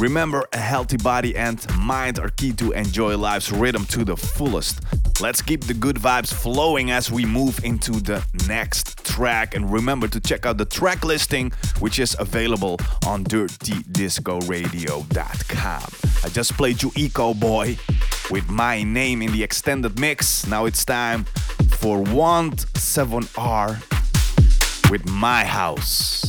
Remember, 0.00 0.44
a 0.52 0.58
healthy 0.58 0.96
body 0.96 1.36
and 1.36 1.64
mind 1.78 2.18
are 2.18 2.30
key 2.30 2.52
to 2.54 2.72
enjoy 2.72 3.16
life's 3.16 3.52
rhythm 3.52 3.84
to 3.86 4.04
the 4.04 4.16
fullest. 4.16 4.80
Let's 5.20 5.40
keep 5.42 5.62
the 5.64 5.74
good 5.74 5.96
vibes 5.96 6.34
flowing 6.34 6.90
as 6.90 7.12
we 7.12 7.24
move 7.24 7.64
into 7.64 8.00
the 8.00 8.24
next 8.48 9.04
track. 9.04 9.54
And 9.54 9.70
remember 9.70 10.08
to 10.08 10.18
check 10.18 10.44
out 10.44 10.58
the 10.58 10.64
track 10.64 11.04
listing, 11.04 11.52
which 11.78 12.00
is 12.00 12.16
available 12.18 12.78
on 13.06 13.22
dirtydiscoradio.com. 13.24 15.84
I 16.24 16.28
just 16.30 16.56
played 16.56 16.82
you 16.82 16.90
Eco 16.96 17.34
Boy 17.34 17.76
with 18.30 18.48
my 18.48 18.82
name 18.82 19.22
in 19.22 19.32
the 19.32 19.42
extended 19.42 19.98
mix. 19.98 20.46
Now 20.46 20.66
it's 20.66 20.84
time 20.84 21.24
for 21.68 21.98
1-7R 21.98 24.90
with 24.90 25.08
My 25.08 25.44
House. 25.44 26.19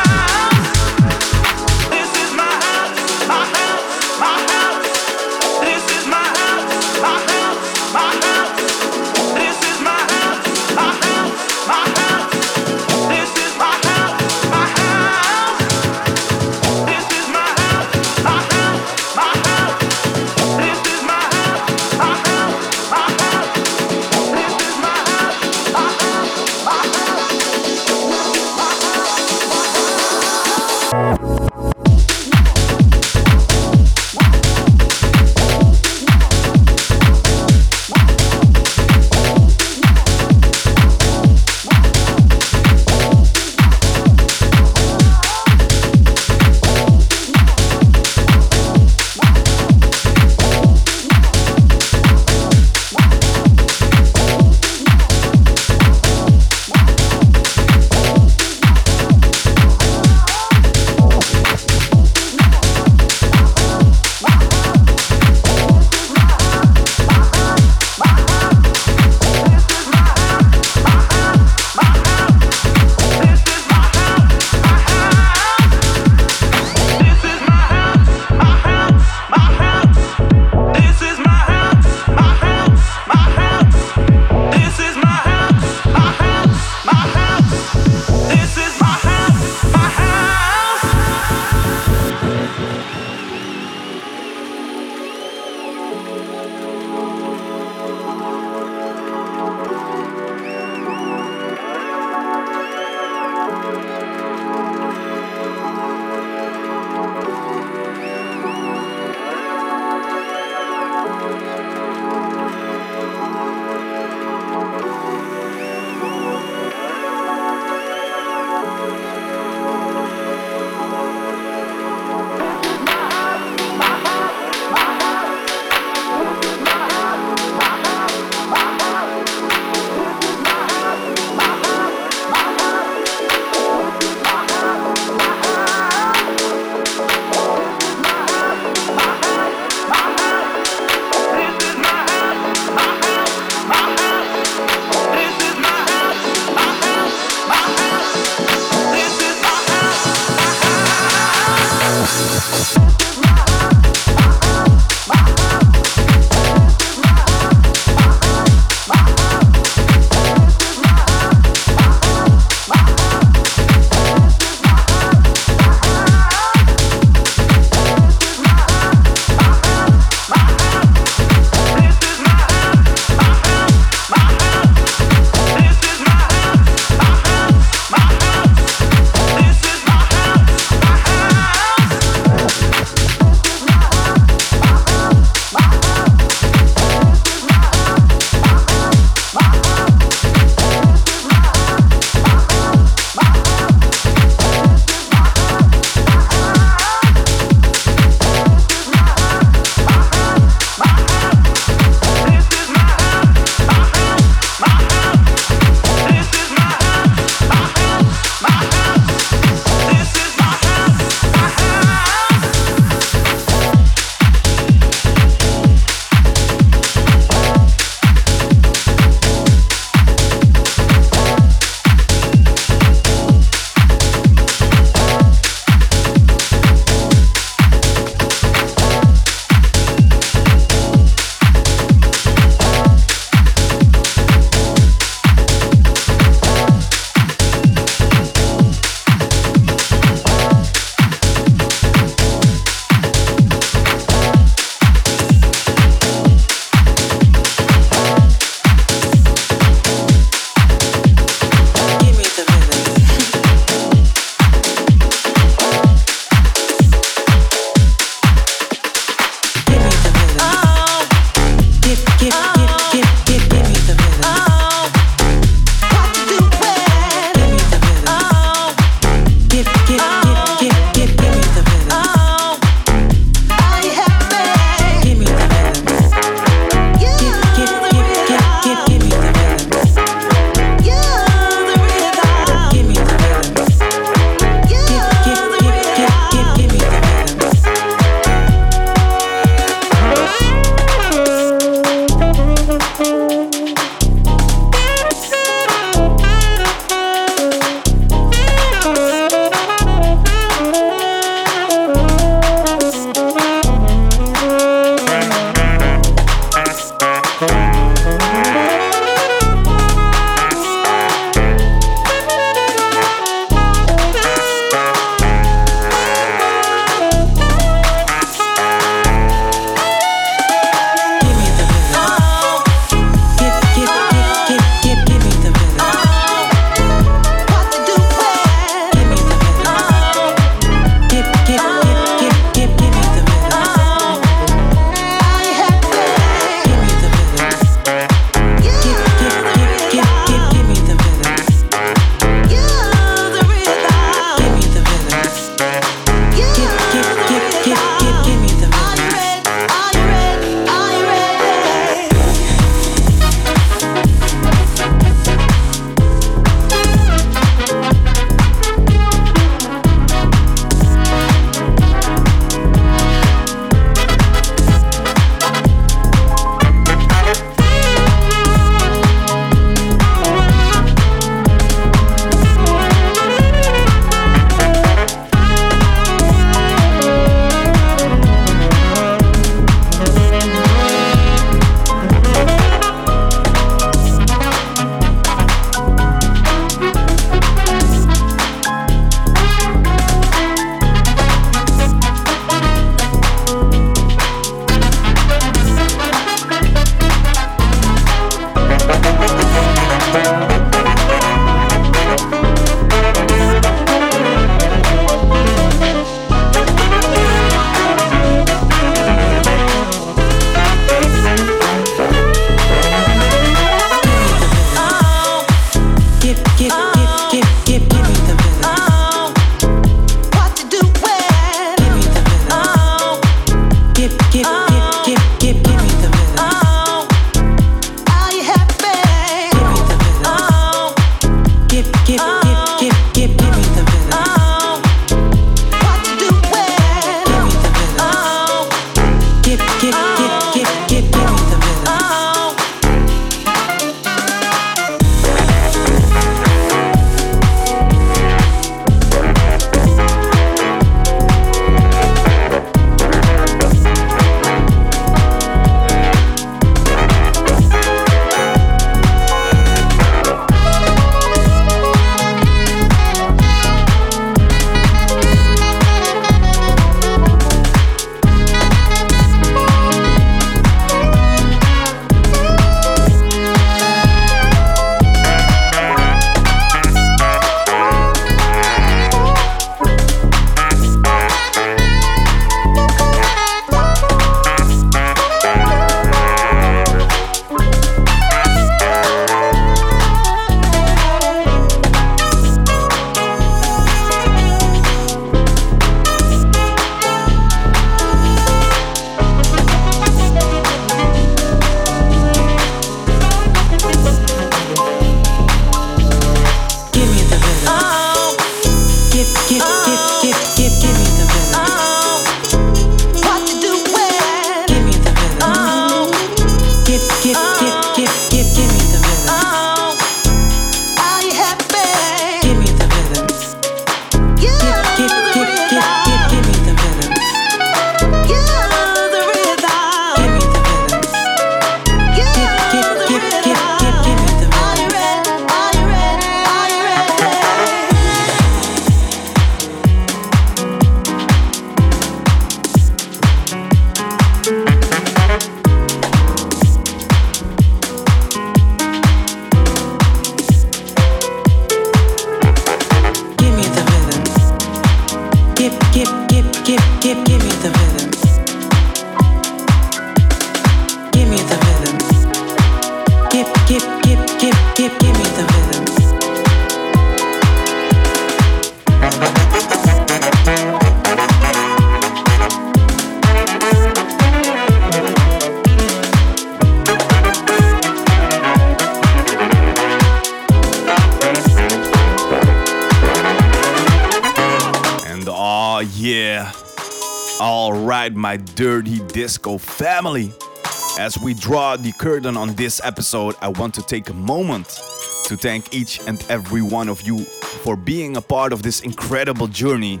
We 591.28 591.34
draw 591.34 591.76
the 591.76 591.92
curtain 591.92 592.38
on 592.38 592.54
this 592.54 592.80
episode, 592.82 593.34
I 593.42 593.48
want 593.48 593.74
to 593.74 593.82
take 593.82 594.08
a 594.08 594.14
moment 594.14 594.80
to 595.24 595.36
thank 595.36 595.74
each 595.74 596.00
and 596.06 596.24
every 596.30 596.62
one 596.62 596.88
of 596.88 597.02
you 597.02 597.18
for 597.18 597.76
being 597.76 598.16
a 598.16 598.22
part 598.22 598.54
of 598.54 598.62
this 598.62 598.80
incredible 598.80 599.46
journey. 599.46 600.00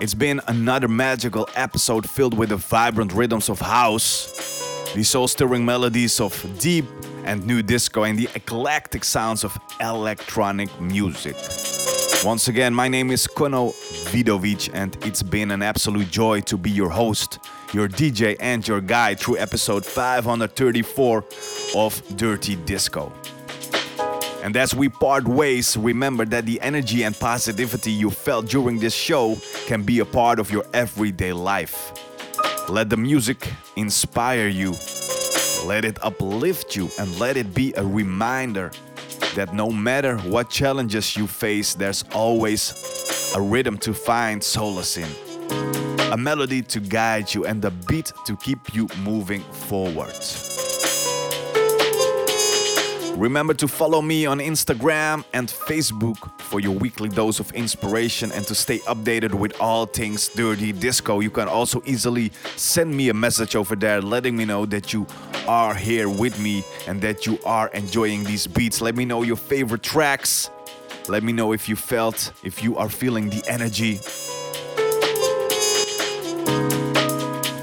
It's 0.00 0.14
been 0.14 0.40
another 0.48 0.88
magical 0.88 1.46
episode 1.54 2.08
filled 2.08 2.32
with 2.32 2.48
the 2.48 2.56
vibrant 2.56 3.12
rhythms 3.12 3.50
of 3.50 3.60
house, 3.60 4.94
the 4.94 5.02
soul 5.02 5.28
stirring 5.28 5.66
melodies 5.66 6.18
of 6.18 6.32
deep 6.58 6.86
and 7.26 7.46
nu 7.46 7.60
disco, 7.60 8.04
and 8.04 8.18
the 8.18 8.30
eclectic 8.34 9.04
sounds 9.04 9.44
of 9.44 9.54
electronic 9.82 10.70
music. 10.80 11.36
Once 12.24 12.48
again, 12.48 12.72
my 12.72 12.88
name 12.88 13.10
is 13.10 13.26
Kono 13.26 13.74
Vidovic, 14.10 14.70
and 14.72 14.96
it's 15.04 15.22
been 15.22 15.50
an 15.50 15.60
absolute 15.60 16.10
joy 16.10 16.40
to 16.40 16.56
be 16.56 16.70
your 16.70 16.88
host, 16.88 17.38
your 17.72 17.88
DJ, 17.88 18.36
and 18.40 18.66
your 18.66 18.80
guide 18.80 19.20
through 19.20 19.38
episode 19.38 19.84
534 19.84 21.24
of 21.76 22.16
Dirty 22.16 22.56
Disco. 22.56 23.12
And 24.42 24.56
as 24.56 24.74
we 24.74 24.88
part 24.88 25.26
ways, 25.26 25.76
remember 25.76 26.24
that 26.26 26.46
the 26.46 26.60
energy 26.60 27.02
and 27.02 27.18
positivity 27.18 27.90
you 27.90 28.10
felt 28.10 28.46
during 28.46 28.78
this 28.78 28.94
show 28.94 29.36
can 29.66 29.82
be 29.82 29.98
a 29.98 30.04
part 30.04 30.38
of 30.38 30.50
your 30.50 30.64
everyday 30.72 31.32
life. 31.32 31.92
Let 32.68 32.88
the 32.88 32.96
music 32.96 33.52
inspire 33.76 34.48
you, 34.48 34.74
let 35.66 35.84
it 35.84 36.02
uplift 36.02 36.76
you, 36.76 36.88
and 36.98 37.18
let 37.18 37.36
it 37.36 37.52
be 37.52 37.74
a 37.76 37.84
reminder 37.84 38.70
that 39.34 39.52
no 39.52 39.70
matter 39.70 40.18
what 40.18 40.48
challenges 40.50 41.16
you 41.16 41.26
face, 41.26 41.74
there's 41.74 42.04
always 42.14 43.32
a 43.36 43.40
rhythm 43.40 43.76
to 43.78 43.92
find 43.92 44.42
solace 44.42 44.96
in, 44.96 45.08
a 46.12 46.16
melody 46.16 46.62
to 46.62 46.80
guide 46.80 47.32
you, 47.34 47.44
and 47.44 47.64
a 47.64 47.70
beat 47.70 48.12
to 48.26 48.36
keep 48.36 48.74
you 48.74 48.88
moving 49.02 49.42
forward. 49.52 50.14
Remember 53.18 53.52
to 53.54 53.66
follow 53.66 54.00
me 54.00 54.26
on 54.26 54.38
Instagram 54.38 55.24
and 55.32 55.48
Facebook 55.48 56.40
for 56.40 56.60
your 56.60 56.70
weekly 56.70 57.08
dose 57.08 57.40
of 57.40 57.50
inspiration 57.50 58.30
and 58.30 58.46
to 58.46 58.54
stay 58.54 58.78
updated 58.80 59.34
with 59.34 59.60
all 59.60 59.86
things 59.86 60.28
dirty 60.28 60.70
disco. 60.70 61.18
You 61.18 61.30
can 61.30 61.48
also 61.48 61.82
easily 61.84 62.30
send 62.54 62.96
me 62.96 63.08
a 63.08 63.14
message 63.14 63.56
over 63.56 63.74
there 63.74 64.00
letting 64.00 64.36
me 64.36 64.44
know 64.44 64.66
that 64.66 64.92
you 64.92 65.04
are 65.48 65.74
here 65.74 66.08
with 66.08 66.38
me 66.38 66.62
and 66.86 67.00
that 67.02 67.26
you 67.26 67.40
are 67.44 67.68
enjoying 67.74 68.22
these 68.22 68.46
beats. 68.46 68.80
Let 68.80 68.94
me 68.94 69.04
know 69.04 69.22
your 69.22 69.36
favorite 69.36 69.82
tracks. 69.82 70.48
Let 71.08 71.24
me 71.24 71.32
know 71.32 71.52
if 71.52 71.68
you 71.68 71.74
felt, 71.74 72.32
if 72.44 72.62
you 72.62 72.76
are 72.76 72.88
feeling 72.88 73.30
the 73.30 73.42
energy. 73.48 73.98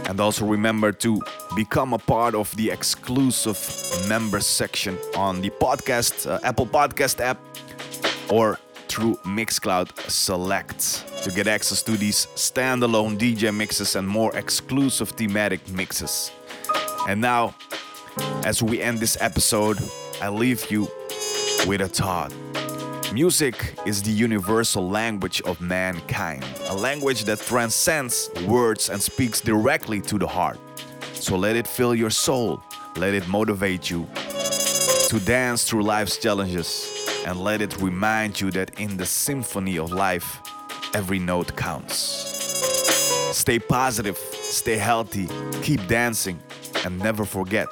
And 0.08 0.20
also 0.20 0.46
remember 0.46 0.92
to 0.92 1.22
become 1.56 1.94
a 1.94 1.98
part 1.98 2.36
of 2.36 2.56
the 2.56 2.70
exclusive 2.70 3.60
members 4.08 4.46
section 4.46 4.98
on 5.18 5.42
the 5.42 5.50
podcast, 5.50 6.30
uh, 6.30 6.40
Apple 6.44 6.68
Podcast 6.68 7.20
app, 7.20 7.38
or 8.30 8.60
through 8.88 9.16
Mixcloud 9.26 9.90
Select 10.10 11.06
to 11.24 11.32
get 11.32 11.48
access 11.48 11.82
to 11.84 11.92
these 11.92 12.28
standalone 12.36 13.18
DJ 13.18 13.54
mixes 13.54 13.96
and 13.96 14.08
more 14.08 14.36
exclusive 14.38 15.10
thematic 15.10 15.68
mixes. 15.70 16.32
And 17.08 17.20
now, 17.20 17.56
as 18.44 18.64
we 18.64 18.82
end 18.82 19.00
this 19.00 19.18
episode, 19.20 19.80
I 20.22 20.30
leave 20.30 20.72
you 20.72 20.88
with 21.68 21.82
a 21.82 21.88
thought. 21.88 22.32
Music 23.14 23.76
is 23.86 24.02
the 24.02 24.12
universal 24.12 24.90
language 24.90 25.42
of 25.44 25.62
mankind, 25.62 26.44
a 26.70 26.76
language 26.76 27.24
that 27.26 27.40
transcends 27.40 28.30
words 28.48 28.90
and 28.90 29.02
speaks 29.02 29.40
directly 29.40 30.02
to 30.02 30.18
the 30.18 30.28
heart. 30.28 30.60
So 31.14 31.38
let 31.38 31.56
it 31.56 31.68
fill 31.68 31.96
your 31.96 32.10
soul, 32.10 32.62
let 32.98 33.14
it 33.14 33.28
motivate 33.28 33.90
you 33.90 34.08
to 35.10 35.20
dance 35.24 35.64
through 35.64 35.84
life's 35.84 36.18
challenges, 36.18 37.24
and 37.26 37.40
let 37.40 37.62
it 37.62 37.80
remind 37.80 38.42
you 38.42 38.52
that 38.52 38.80
in 38.80 38.98
the 38.98 39.06
symphony 39.06 39.78
of 39.78 39.92
life, 39.92 40.40
every 40.94 41.20
note 41.20 41.56
counts. 41.56 41.96
Stay 43.38 43.60
positive, 43.60 44.18
stay 44.18 44.78
healthy, 44.78 45.30
keep 45.62 45.86
dancing, 45.88 46.40
and 46.84 46.98
never 47.00 47.24
forget 47.24 47.68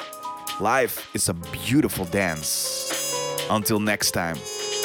life 0.59 1.13
is 1.15 1.27
a 1.27 1.33
beautiful 1.33 2.05
dance. 2.05 2.91
Until 3.49 3.79
next 3.79 4.11
time. 4.11 4.37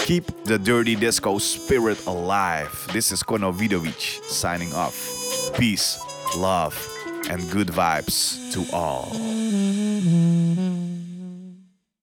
Keep 0.08 0.44
the 0.44 0.58
dirty 0.58 0.96
disco 0.96 1.36
spirit 1.36 2.06
alive. 2.06 2.72
This 2.94 3.12
is 3.12 3.22
Kono 3.22 3.52
Vidovic 3.52 4.24
signing 4.24 4.72
off. 4.72 4.96
Peace, 5.58 5.98
love, 6.34 6.74
and 7.28 7.50
good 7.50 7.68
vibes 7.68 8.40
to 8.54 8.64
all. 8.74 9.12